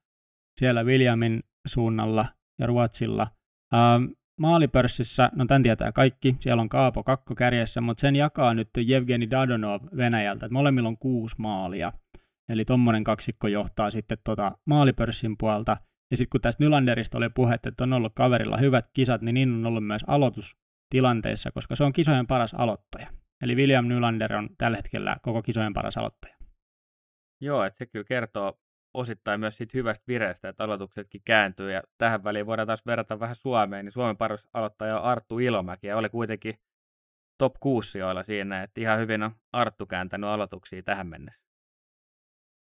siellä 0.61 0.83
Williamin 0.83 1.43
suunnalla 1.67 2.27
ja 2.59 2.67
Ruotsilla. 2.67 3.27
Ähm, 3.75 4.05
maalipörssissä, 4.41 5.31
no 5.35 5.45
tämän 5.47 5.63
tietää 5.63 5.93
kaikki, 5.93 6.37
siellä 6.41 6.61
on 6.61 6.69
Kaapo 6.69 7.03
kakko 7.03 7.35
kärjessä, 7.35 7.81
mutta 7.81 8.01
sen 8.01 8.17
jakaa 8.17 8.55
nyt 8.55 8.69
Jevgeni 8.87 9.31
Dadonov 9.31 9.83
Venäjältä, 9.97 10.47
että 10.47 10.55
molemmilla 10.55 10.89
on 10.89 10.99
kuusi 10.99 11.35
maalia. 11.39 11.93
Eli 12.49 12.65
tuommoinen 12.65 13.05
kaksikko 13.05 13.49
johtaa 13.49 13.91
sitten 13.91 14.19
tota 14.25 14.59
maalipörssin 14.67 15.37
puolta. 15.39 15.77
Ja 16.11 16.17
sitten 16.17 16.31
kun 16.31 16.41
tästä 16.41 16.65
Nylanderista 16.65 17.19
oli 17.19 17.29
puhetta, 17.29 17.69
että 17.69 17.85
on 17.85 17.93
ollut 17.93 18.13
kaverilla 18.15 18.57
hyvät 18.57 18.91
kisat, 18.93 19.23
niin 19.23 19.35
niin 19.35 19.53
on 19.55 19.67
ollut 19.67 19.87
myös 19.87 20.03
aloitustilanteissa, 20.07 21.51
koska 21.51 21.77
se 21.77 21.85
on 21.85 21.93
kisojen 21.93 22.27
paras 22.27 22.55
aloittaja. 22.55 23.11
Eli 23.43 23.55
William 23.55 23.87
Nylander 23.87 24.37
on 24.37 24.49
tällä 24.59 24.77
hetkellä 24.77 25.17
koko 25.23 25.43
kisojen 25.43 25.73
paras 25.73 25.97
aloittaja. 25.97 26.37
Joo, 27.41 27.65
että 27.65 27.79
se 27.79 27.87
kyllä 27.87 28.05
kertoo 28.05 28.61
osittain 28.95 29.41
myös 29.41 29.57
siitä 29.57 29.79
hyvästä 29.79 30.05
vireestä, 30.09 30.49
että 30.49 30.65
aloituksetkin 30.65 31.23
kääntyy. 31.25 31.73
Ja 31.73 31.83
tähän 31.99 32.25
väliin 32.25 32.47
voidaan 32.47 32.67
taas 32.67 32.87
verrata 32.87 33.21
vähän 33.21 33.35
Suomeen, 33.35 33.85
niin 33.85 33.93
Suomen 33.93 34.17
paras 34.17 34.49
aloittaja 34.55 34.99
on 34.99 35.05
Arttu 35.05 35.39
Ilomäki, 35.39 35.87
ja 35.87 35.97
oli 35.97 36.09
kuitenkin 36.09 36.55
top 37.39 37.55
6 37.61 37.91
sijoilla 37.91 38.23
siinä, 38.23 38.63
että 38.63 38.81
ihan 38.81 38.99
hyvin 38.99 39.23
on 39.23 39.31
Arttu 39.53 39.87
kääntänyt 39.87 40.31
aloituksia 40.31 40.83
tähän 40.83 41.07
mennessä. 41.07 41.50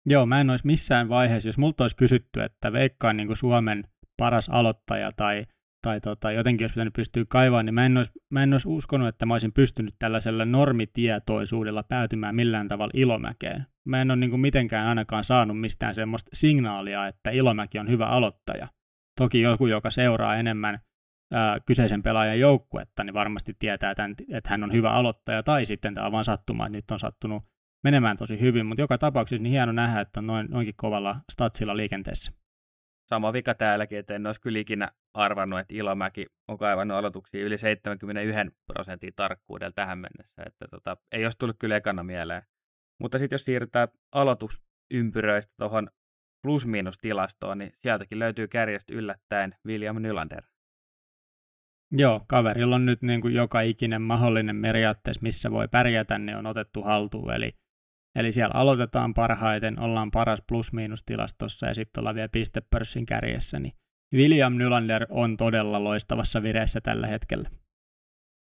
Joo, 0.06 0.26
mä 0.26 0.40
en 0.40 0.50
olisi 0.50 0.66
missään 0.66 1.08
vaiheessa, 1.08 1.48
jos 1.48 1.58
multa 1.58 1.84
olisi 1.84 1.96
kysytty, 1.96 2.42
että 2.42 2.72
veikkaan 2.72 3.16
niin 3.16 3.36
Suomen 3.36 3.84
paras 4.16 4.48
aloittaja 4.48 5.12
tai, 5.16 5.46
tai 5.82 6.00
tota, 6.00 6.32
jotenkin 6.32 6.64
jos 6.64 6.72
pitänyt 6.72 6.94
pystyä 6.94 7.24
kaivamaan, 7.28 7.66
niin 7.66 7.74
mä 7.74 7.86
en, 7.86 7.96
olisi, 7.96 8.12
mä 8.30 8.42
en 8.42 8.52
olisi 8.54 8.68
uskonut, 8.68 9.08
että 9.08 9.26
mä 9.26 9.34
olisin 9.34 9.52
pystynyt 9.52 9.94
tällaisella 9.98 10.44
normitietoisuudella 10.44 11.82
päätymään 11.82 12.34
millään 12.34 12.68
tavalla 12.68 12.92
Ilomäkeen. 12.94 13.66
Mä 13.84 14.00
en 14.02 14.10
ole 14.10 14.16
niin 14.18 14.30
kuin 14.30 14.40
mitenkään 14.40 14.86
ainakaan 14.88 15.24
saanut 15.24 15.60
mistään 15.60 15.94
semmoista 15.94 16.30
signaalia, 16.32 17.06
että 17.06 17.30
Ilomäki 17.30 17.78
on 17.78 17.88
hyvä 17.88 18.06
aloittaja. 18.06 18.68
Toki 19.18 19.40
joku, 19.40 19.66
joka 19.66 19.90
seuraa 19.90 20.36
enemmän 20.36 20.78
ää, 21.32 21.60
kyseisen 21.60 22.02
pelaajan 22.02 22.40
joukkuetta, 22.40 23.04
niin 23.04 23.14
varmasti 23.14 23.56
tietää, 23.58 23.94
tämän, 23.94 24.14
että 24.28 24.50
hän 24.50 24.64
on 24.64 24.72
hyvä 24.72 24.90
aloittaja, 24.90 25.42
tai 25.42 25.66
sitten 25.66 25.94
tämä 25.94 26.06
on 26.06 26.12
vaan 26.12 26.24
sattuma, 26.24 26.66
että 26.66 26.76
nyt 26.76 26.90
on 26.90 27.00
sattunut 27.00 27.49
menemään 27.84 28.16
tosi 28.16 28.40
hyvin, 28.40 28.66
mutta 28.66 28.82
joka 28.82 28.98
tapauksessa 28.98 29.42
niin 29.42 29.52
hieno 29.52 29.72
nähdä, 29.72 30.00
että 30.00 30.20
on 30.20 30.26
noin, 30.26 30.46
noinkin 30.50 30.74
kovalla 30.76 31.16
statsilla 31.32 31.76
liikenteessä. 31.76 32.32
Sama 33.08 33.32
vika 33.32 33.54
täälläkin, 33.54 33.98
että 33.98 34.14
en 34.14 34.26
olisi 34.26 34.40
kyllä 34.40 34.58
ikinä 34.58 34.88
arvannut, 35.14 35.58
että 35.58 35.74
Ilomäki 35.74 36.26
on 36.48 36.58
kaivannut 36.58 36.96
aloituksia 36.96 37.44
yli 37.44 37.58
71 37.58 38.56
prosentin 38.66 39.12
tarkkuudella 39.16 39.72
tähän 39.72 39.98
mennessä. 39.98 40.42
Että 40.46 40.68
tota, 40.70 40.96
ei 41.12 41.24
olisi 41.24 41.38
tullut 41.38 41.56
kyllä 41.58 41.76
ekana 41.76 42.02
mieleen. 42.02 42.42
Mutta 43.00 43.18
sitten 43.18 43.34
jos 43.34 43.44
siirrytään 43.44 43.88
aloitusympyröistä 44.12 45.54
tuohon 45.58 45.90
plus-miinus-tilastoon, 46.42 47.58
niin 47.58 47.72
sieltäkin 47.82 48.18
löytyy 48.18 48.48
kärjestä 48.48 48.94
yllättäen 48.94 49.54
William 49.66 50.02
Nylander. 50.02 50.44
Joo, 51.92 52.24
kaverilla 52.28 52.74
on 52.74 52.86
nyt 52.86 53.02
niin 53.02 53.20
kuin 53.20 53.34
joka 53.34 53.60
ikinen 53.60 54.02
mahdollinen 54.02 54.62
periaatteessa, 54.62 55.22
missä 55.22 55.50
voi 55.50 55.68
pärjätä, 55.68 56.18
niin 56.18 56.36
on 56.36 56.46
otettu 56.46 56.82
haltuun. 56.82 57.34
Eli, 57.34 57.52
eli 58.14 58.32
siellä 58.32 58.52
aloitetaan 58.54 59.14
parhaiten, 59.14 59.78
ollaan 59.78 60.10
paras 60.10 60.42
plus-miinus-tilastossa 60.48 61.66
ja 61.66 61.74
sitten 61.74 62.00
ollaan 62.00 62.14
vielä 62.14 62.28
pistepörssin 62.28 63.06
kärjessä. 63.06 63.58
Niin 63.58 63.72
William 64.14 64.52
Nylander 64.52 65.06
on 65.10 65.36
todella 65.36 65.84
loistavassa 65.84 66.42
vireessä 66.42 66.80
tällä 66.80 67.06
hetkellä. 67.06 67.50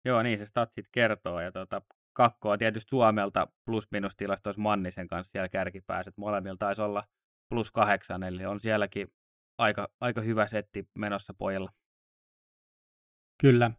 Joo, 0.05 0.23
niin 0.23 0.37
se 0.37 0.45
statsit 0.45 0.85
kertoo. 0.91 1.41
Ja 1.41 1.51
tuota, 1.51 1.81
kakkoa 2.13 2.57
tietysti 2.57 2.89
Suomelta 2.89 3.47
plus-miinus-tilastoissa 3.65 4.61
Mannisen 4.61 5.07
kanssa 5.07 5.31
siellä 5.31 5.49
kärkipääset. 5.49 6.17
Molemmilla 6.17 6.57
taisi 6.57 6.81
olla 6.81 7.03
plus 7.49 7.71
kahdeksan, 7.71 8.23
eli 8.23 8.45
on 8.45 8.59
sielläkin 8.59 9.07
aika, 9.57 9.87
aika 10.01 10.21
hyvä 10.21 10.47
setti 10.47 10.89
menossa 10.97 11.33
pojilla. 11.33 11.71
Kyllä. 13.41 13.71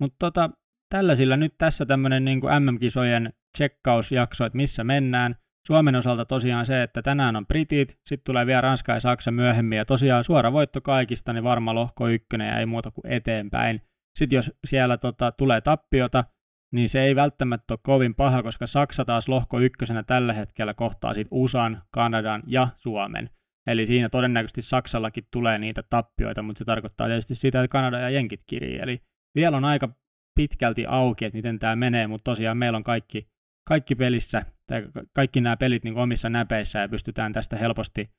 Mutta 0.00 0.16
tota, 0.18 0.50
tällaisilla 0.88 1.36
nyt 1.36 1.54
tässä 1.58 1.86
tämmöinen 1.86 2.24
niin 2.24 2.40
MM-kisojen 2.60 3.32
tsekkausjakso, 3.56 4.44
että 4.44 4.56
missä 4.56 4.84
mennään. 4.84 5.36
Suomen 5.66 5.96
osalta 5.96 6.24
tosiaan 6.24 6.66
se, 6.66 6.82
että 6.82 7.02
tänään 7.02 7.36
on 7.36 7.46
Britit, 7.46 7.98
sitten 8.06 8.24
tulee 8.24 8.46
vielä 8.46 8.60
Ranska 8.60 8.92
ja 8.92 9.00
Saksa 9.00 9.30
myöhemmin, 9.30 9.76
ja 9.76 9.84
tosiaan 9.84 10.24
suora 10.24 10.52
voitto 10.52 10.80
kaikista, 10.80 11.32
niin 11.32 11.44
varma 11.44 11.74
lohko 11.74 12.08
ykkönen 12.08 12.48
ja 12.48 12.58
ei 12.58 12.66
muuta 12.66 12.90
kuin 12.90 13.12
eteenpäin. 13.12 13.82
Sitten 14.18 14.36
jos 14.36 14.50
siellä 14.66 14.96
tota, 14.96 15.32
tulee 15.32 15.60
tappiota, 15.60 16.24
niin 16.72 16.88
se 16.88 17.02
ei 17.02 17.16
välttämättä 17.16 17.74
ole 17.74 17.78
kovin 17.82 18.14
paha, 18.14 18.42
koska 18.42 18.66
Saksa 18.66 19.04
taas 19.04 19.28
lohko 19.28 19.60
ykkösenä 19.60 20.02
tällä 20.02 20.32
hetkellä 20.32 20.74
kohtaa 20.74 21.14
sitten 21.14 21.38
USAn, 21.38 21.82
Kanadan 21.90 22.42
ja 22.46 22.68
Suomen. 22.76 23.30
Eli 23.66 23.86
siinä 23.86 24.08
todennäköisesti 24.08 24.62
Saksallakin 24.62 25.28
tulee 25.30 25.58
niitä 25.58 25.82
tappioita, 25.82 26.42
mutta 26.42 26.58
se 26.58 26.64
tarkoittaa 26.64 27.06
tietysti 27.06 27.34
sitä, 27.34 27.60
että 27.60 27.72
Kanada 27.72 27.98
ja 27.98 28.10
Jenkit 28.10 28.42
kirii. 28.46 28.78
Eli 28.78 29.02
vielä 29.34 29.56
on 29.56 29.64
aika 29.64 29.88
pitkälti 30.34 30.86
auki, 30.88 31.24
että 31.24 31.36
miten 31.36 31.58
tämä 31.58 31.76
menee, 31.76 32.06
mutta 32.06 32.30
tosiaan 32.30 32.56
meillä 32.56 32.76
on 32.76 32.84
kaikki, 32.84 33.28
kaikki 33.68 33.94
pelissä, 33.94 34.42
tai 34.66 34.88
kaikki 35.14 35.40
nämä 35.40 35.56
pelit 35.56 35.84
niin 35.84 35.96
omissa 35.96 36.28
näpeissä 36.28 36.78
ja 36.78 36.88
pystytään 36.88 37.32
tästä 37.32 37.56
helposti, 37.56 38.10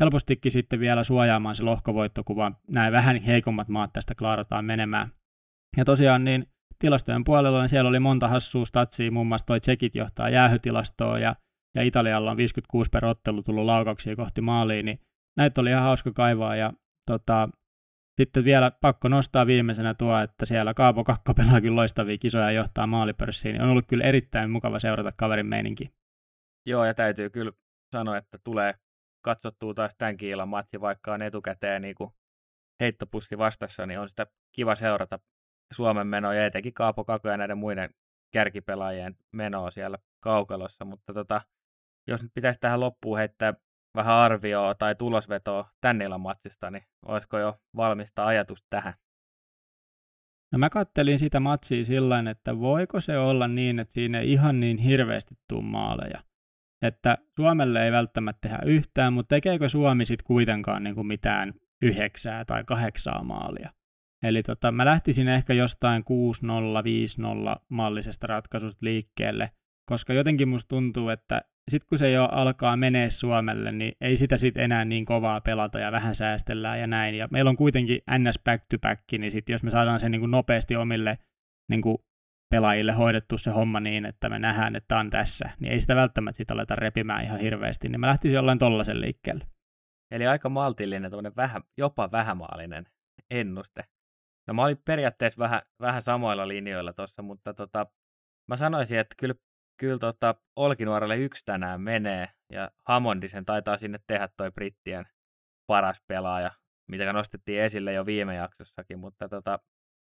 helpostikin 0.00 0.52
sitten 0.52 0.80
vielä 0.80 1.04
suojaamaan 1.04 1.56
se 1.56 1.62
lohkovoitto, 1.62 2.24
kun 2.24 2.36
vaan 2.36 2.56
nämä 2.68 2.92
vähän 2.92 3.22
heikommat 3.22 3.68
maat 3.68 3.92
tästä 3.92 4.14
klaarataan 4.14 4.64
menemään. 4.64 5.12
Ja 5.76 5.84
tosiaan 5.84 6.24
niin 6.24 6.46
tilastojen 6.78 7.24
puolella 7.24 7.60
niin 7.60 7.68
siellä 7.68 7.88
oli 7.88 8.00
monta 8.00 8.28
hassua 8.28 8.64
statsia, 8.64 9.12
muun 9.12 9.26
muassa 9.26 9.46
toi 9.46 9.60
Tsekit 9.60 9.94
johtaa 9.94 10.28
jäähytilastoa 10.28 11.18
ja 11.18 11.36
ja 11.74 11.82
Italialla 11.82 12.30
on 12.30 12.36
56 12.36 12.90
per 12.90 13.04
ottelu 13.04 13.42
tullut 13.42 13.64
laukauksia 13.64 14.16
kohti 14.16 14.40
maaliin, 14.40 14.86
niin 14.86 15.00
näitä 15.36 15.60
oli 15.60 15.70
ihan 15.70 15.82
hauska 15.82 16.12
kaivaa 16.12 16.56
ja 16.56 16.72
tota, 17.06 17.48
sitten 18.20 18.44
vielä 18.44 18.70
pakko 18.70 19.08
nostaa 19.08 19.46
viimeisenä 19.46 19.94
tuo, 19.94 20.18
että 20.18 20.46
siellä 20.46 20.74
Kaapo 20.74 21.04
Kakko 21.04 21.34
pelaa 21.34 21.60
kyllä 21.60 21.76
loistavia 21.76 22.18
kisoja 22.18 22.44
ja 22.44 22.50
johtaa 22.50 22.86
maalipörssiin, 22.86 23.62
on 23.62 23.68
ollut 23.68 23.86
kyllä 23.86 24.04
erittäin 24.04 24.50
mukava 24.50 24.78
seurata 24.78 25.12
kaverin 25.16 25.46
meininki. 25.46 25.94
Joo, 26.66 26.84
ja 26.84 26.94
täytyy 26.94 27.30
kyllä 27.30 27.52
sanoa, 27.92 28.16
että 28.16 28.38
tulee 28.44 28.74
katsottua 29.24 29.74
taas 29.74 29.94
tämänkin 29.98 30.28
illan 30.28 30.48
matsi, 30.48 30.80
vaikka 30.80 31.14
on 31.14 31.22
etukäteen 31.22 31.82
niin 31.82 31.94
kuin 31.94 32.10
heittopussi 32.80 33.38
vastassa, 33.38 33.86
niin 33.86 34.00
on 34.00 34.08
sitä 34.08 34.26
kiva 34.52 34.74
seurata 34.74 35.18
Suomen 35.72 36.06
menoa 36.06 36.34
ja 36.34 36.46
etenkin 36.46 36.74
Kaapo 36.74 37.04
Kakko 37.04 37.28
ja 37.28 37.36
näiden 37.36 37.58
muiden 37.58 37.94
kärkipelaajien 38.32 39.16
menoa 39.32 39.70
siellä 39.70 39.98
kaukalossa, 40.20 40.84
mutta 40.84 41.14
tota, 41.14 41.40
jos 42.06 42.22
nyt 42.22 42.34
pitäisi 42.34 42.60
tähän 42.60 42.80
loppuun 42.80 43.18
heittää 43.18 43.54
vähän 43.94 44.14
arvioa 44.14 44.74
tai 44.74 44.94
tulosvetoa 44.94 45.68
tän 45.80 46.02
illan 46.02 46.20
matsista, 46.20 46.70
niin 46.70 46.84
olisiko 47.06 47.38
jo 47.38 47.60
valmista 47.76 48.26
ajatus 48.26 48.64
tähän? 48.70 48.94
No 50.52 50.58
mä 50.58 50.70
kattelin 50.70 51.18
sitä 51.18 51.40
matsia 51.40 51.84
sillä 51.84 52.30
että 52.30 52.58
voiko 52.58 53.00
se 53.00 53.18
olla 53.18 53.48
niin, 53.48 53.78
että 53.78 53.94
siinä 53.94 54.20
ei 54.20 54.32
ihan 54.32 54.60
niin 54.60 54.78
hirveästi 54.78 55.34
tule 55.48 55.62
maaleja. 55.62 56.22
Että 56.82 57.18
Suomelle 57.36 57.84
ei 57.84 57.92
välttämättä 57.92 58.48
tehdä 58.48 58.58
yhtään, 58.66 59.12
mutta 59.12 59.34
tekeekö 59.34 59.68
Suomi 59.68 60.04
sitten 60.04 60.26
kuitenkaan 60.26 60.84
niin 60.84 60.94
kuin 60.94 61.06
mitään 61.06 61.52
yhdeksää 61.82 62.44
tai 62.44 62.64
kahdeksaa 62.64 63.24
maalia? 63.24 63.70
Eli 64.22 64.42
tota, 64.42 64.72
mä 64.72 64.84
lähtisin 64.84 65.28
ehkä 65.28 65.54
jostain 65.54 66.02
6-0, 66.02 66.04
5-0 67.56 67.64
mallisesta 67.68 68.26
ratkaisusta 68.26 68.78
liikkeelle, 68.80 69.50
koska 69.88 70.12
jotenkin 70.12 70.48
musta 70.48 70.68
tuntuu, 70.68 71.08
että 71.08 71.42
sitten 71.70 71.88
kun 71.88 71.98
se 71.98 72.10
jo 72.10 72.24
alkaa 72.24 72.76
menee 72.76 73.10
Suomelle, 73.10 73.72
niin 73.72 73.92
ei 74.00 74.16
sitä 74.16 74.36
sitten 74.36 74.64
enää 74.64 74.84
niin 74.84 75.04
kovaa 75.04 75.40
pelata 75.40 75.78
ja 75.78 75.92
vähän 75.92 76.14
säästellään 76.14 76.80
ja 76.80 76.86
näin. 76.86 77.14
Ja 77.14 77.28
meillä 77.30 77.48
on 77.48 77.56
kuitenkin 77.56 78.00
NS 78.18 78.38
back 78.44 78.64
to 78.70 78.78
back, 78.78 79.02
niin 79.12 79.32
sitten 79.32 79.52
jos 79.52 79.62
me 79.62 79.70
saadaan 79.70 80.00
se 80.00 80.08
niin 80.08 80.20
kuin 80.20 80.30
nopeasti 80.30 80.76
omille 80.76 81.18
niin 81.70 81.82
kuin 81.82 81.98
pelaajille 82.50 82.92
hoidettu 82.92 83.38
se 83.38 83.50
homma 83.50 83.80
niin, 83.80 84.06
että 84.06 84.28
me 84.28 84.38
nähdään, 84.38 84.76
että 84.76 84.98
on 84.98 85.10
tässä, 85.10 85.50
niin 85.60 85.72
ei 85.72 85.80
sitä 85.80 85.96
välttämättä 85.96 86.36
sitä 86.36 86.54
aleta 86.54 86.76
repimään 86.76 87.24
ihan 87.24 87.40
hirveästi, 87.40 87.88
niin 87.88 88.00
mä 88.00 88.06
lähtisin 88.06 88.34
jollain 88.34 88.58
tollasen 88.58 89.00
liikkeelle. 89.00 89.46
Eli 90.10 90.26
aika 90.26 90.48
maltillinen, 90.48 91.12
vähän, 91.36 91.62
jopa 91.78 92.12
vähämaalinen 92.12 92.86
ennuste. 93.30 93.84
No 94.48 94.54
mä 94.54 94.62
olin 94.62 94.78
periaatteessa 94.84 95.38
vähän, 95.38 95.62
vähän 95.80 96.02
samoilla 96.02 96.48
linjoilla 96.48 96.92
tuossa, 96.92 97.22
mutta 97.22 97.54
tota, 97.54 97.86
mä 98.48 98.56
sanoisin, 98.56 98.98
että 98.98 99.14
kyllä 99.18 99.34
kyllä 99.82 99.98
tota, 99.98 100.34
Olkinuoralle 100.56 101.16
yksi 101.16 101.44
tänään 101.44 101.80
menee, 101.80 102.28
ja 102.52 102.70
Hammondisen 102.84 103.44
taitaa 103.44 103.78
sinne 103.78 103.98
tehdä 104.06 104.28
toi 104.36 104.50
brittien 104.50 105.04
paras 105.66 106.02
pelaaja, 106.06 106.50
mitä 106.90 107.12
nostettiin 107.12 107.62
esille 107.62 107.92
jo 107.92 108.06
viime 108.06 108.34
jaksossakin, 108.34 108.98
mutta 108.98 109.28
tota, 109.28 109.58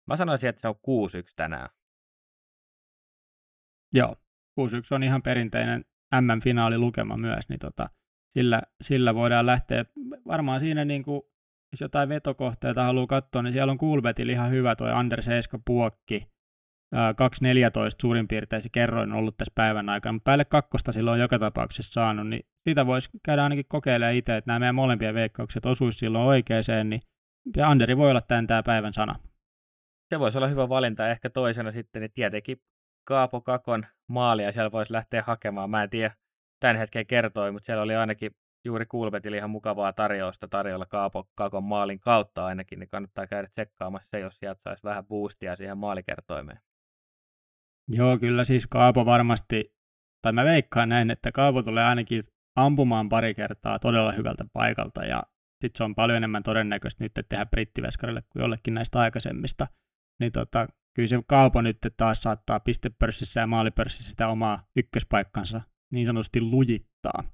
mä 0.07 0.17
sanoisin, 0.17 0.49
että 0.49 0.61
se 0.61 0.69
on 0.69 0.75
6-1 0.75 0.79
tänään. 1.37 1.69
Joo, 3.95 4.17
6-1 4.61 4.95
on 4.95 5.03
ihan 5.03 5.23
perinteinen 5.23 5.85
MM-finaalilukema 6.21 7.17
myös, 7.17 7.49
niin 7.49 7.59
tota, 7.59 7.91
sillä, 8.39 8.63
sillä 8.83 9.15
voidaan 9.15 9.47
lähteä, 9.47 9.85
varmaan 10.27 10.61
siinä 10.61 10.85
niin 10.85 11.03
kuin, 11.03 11.23
jos 11.73 11.81
jotain 11.81 12.09
vetokohteita 12.09 12.85
haluaa 12.85 13.07
katsoa, 13.07 13.43
niin 13.43 13.53
siellä 13.53 13.71
on 13.71 13.79
Kulbetilla 13.79 14.33
ihan 14.33 14.51
hyvä 14.51 14.77
toi 14.77 14.93
Anders 14.93 15.29
Eska 15.29 15.59
Puokki, 15.67 16.36
2.14 16.95 17.97
suurin 18.01 18.29
piirtein 18.29 18.63
se 18.63 18.69
kerroin 18.69 19.13
ollut 19.13 19.37
tässä 19.37 19.53
päivän 19.55 19.89
aikana, 19.89 20.13
mutta 20.13 20.25
päälle 20.25 20.45
kakkosta 20.45 20.93
silloin 20.93 21.21
joka 21.21 21.39
tapauksessa 21.39 21.93
saanut, 21.93 22.29
niin 22.29 22.47
sitä 22.69 22.87
voisi 22.87 23.11
käydä 23.25 23.43
ainakin 23.43 23.65
kokeilemaan 23.69 24.15
itse, 24.15 24.37
että 24.37 24.49
nämä 24.49 24.59
meidän 24.59 24.75
molempien 24.75 25.15
veikkaukset 25.15 25.67
osuisi 25.67 25.99
silloin 25.99 26.25
oikeeseen, 26.25 26.91
niin 26.91 27.01
Anderi 27.65 27.97
voi 27.97 28.11
olla 28.11 28.21
tämän 28.21 28.47
tämä 28.47 28.63
päivän 28.63 28.93
sana. 28.93 29.19
Se 30.09 30.21
voisi 30.21 30.39
olla 30.39 30.49
hyvä 30.49 30.69
valinta. 30.69 31.09
Ehkä 31.09 31.31
toisena 31.31 31.73
sitten, 31.73 32.03
niin 32.03 32.13
tietenkin 32.15 32.57
Kaapo 33.05 33.41
Kakon 33.41 33.87
maalia 34.09 34.53
siellä 34.53 34.73
voisi 34.73 34.93
lähteä 34.93 35.23
hakemaan. 35.27 35.71
Mä 35.71 35.83
en 35.83 35.91
tiedä 35.91 36.15
tämän 36.61 36.77
hetken 36.77 37.07
kertoi, 37.07 37.53
mutta 37.53 37.67
siellä 37.67 37.83
oli 37.83 37.97
ainakin 37.97 38.31
juuri 38.65 38.87
Kulbetilla 38.87 39.37
ihan 39.37 39.51
mukavaa 39.51 39.93
tarjousta 39.93 40.49
tarjolla 40.49 40.87
Kaapo 40.87 41.29
Kakon 41.35 41.65
maalin 41.65 42.01
kautta 42.01 42.47
ainakin, 42.47 42.79
niin 42.79 42.89
kannattaa 42.89 43.27
käydä 43.27 43.49
tsekkaamassa 43.49 44.11
se, 44.11 44.21
jos 44.21 44.39
sieltä 44.39 44.61
saisi 44.65 44.83
vähän 44.85 45.07
boostia 45.07 45.57
siihen 45.57 45.79
maalikertoimeen. 45.79 46.61
Joo, 47.89 48.19
kyllä 48.19 48.45
siis 48.45 48.67
Kaapo 48.67 49.07
varmasti, 49.07 49.75
tai 50.23 50.33
mä 50.33 50.45
veikkaan 50.45 50.89
näin, 50.89 51.11
että 51.11 51.33
Kaapo 51.33 51.63
tulee 51.63 51.85
ainakin 51.85 52.25
ampumaan 52.57 53.09
pari 53.09 53.35
kertaa 53.35 53.79
todella 53.79 54.13
hyvältä 54.13 54.45
paikalta 54.53 55.05
ja 55.05 55.23
sitten 55.63 55.79
se 55.79 55.85
on 55.85 55.95
paljon 55.95 56.17
enemmän 56.17 56.43
todennäköistä 56.43 57.05
nyt 57.05 57.13
tehdä 57.29 57.47
brittiveskarille 57.47 58.23
kuin 58.33 58.41
jollekin 58.41 58.75
näistä 58.75 59.01
aikaisemmista. 59.01 59.67
Niin 60.21 60.33
tota, 60.33 60.67
kyllä 60.95 61.09
se 61.09 61.23
kaupo 61.27 61.63
nyt 61.63 61.79
taas 61.97 62.23
saattaa 62.23 62.61
pistepörssissä 62.61 63.41
ja 63.41 63.47
maalipörssissä 63.47 64.11
sitä 64.11 64.29
omaa 64.29 64.67
ykköspaikkansa 64.77 65.61
niin 65.93 66.07
sanotusti 66.07 66.41
lujittaa. 66.41 67.25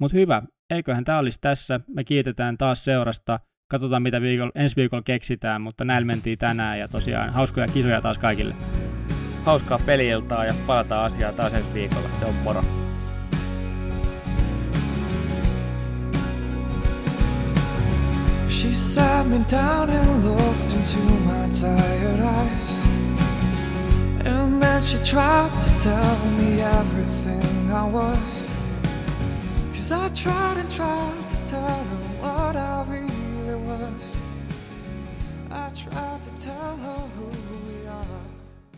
Mutta 0.00 0.16
hyvä, 0.16 0.42
eiköhän 0.70 1.04
tämä 1.04 1.18
olisi 1.18 1.38
tässä. 1.40 1.80
Me 1.88 2.04
kiitetään 2.04 2.58
taas 2.58 2.84
seurasta. 2.84 3.40
Katsotaan, 3.70 4.02
mitä 4.02 4.20
viikolla, 4.20 4.52
ensi 4.54 4.76
viikolla 4.76 5.02
keksitään, 5.02 5.60
mutta 5.60 5.84
näillä 5.84 6.06
mentiin 6.06 6.38
tänään 6.38 6.78
ja 6.78 6.88
tosiaan 6.88 7.32
hauskoja 7.32 7.66
kisoja 7.66 8.00
taas 8.00 8.18
kaikille. 8.18 8.54
Hauskaa 9.46 9.78
peliiltaa 9.86 10.44
ja 10.44 10.54
palataan 10.66 11.04
asiaa 11.04 11.32
taas 11.32 11.54
ensi 11.54 11.74
viikolla. 11.74 12.08
Se 12.20 12.24
on 12.24 12.34
moro. 12.34 12.62
She 18.48 18.74
sat 18.74 19.26
me 19.26 19.38
down 19.50 19.90
and 19.90 20.24
looked 20.24 20.72
into 20.72 20.98
my 20.98 21.48
tired 21.60 22.20
eyes. 22.20 22.86
And 24.24 24.62
then 24.62 24.82
she 24.82 24.98
tried 24.98 25.62
to 25.62 25.70
tell 25.82 26.16
me 26.38 26.62
everything 26.80 27.70
I 27.70 27.92
was. 27.92 28.48
Cause 29.72 29.92
I 29.92 30.08
tried 30.22 30.58
and 30.58 30.70
tried 30.70 31.30
to 31.30 31.36
tell 31.46 31.84
her 31.90 32.00
what 32.20 32.56
I 32.56 32.84
really 32.88 33.54
was. 33.54 34.02
I 35.50 35.70
tried 35.70 36.22
to 36.22 36.30
tell 36.46 36.76
her 36.76 37.08
who 37.16 37.35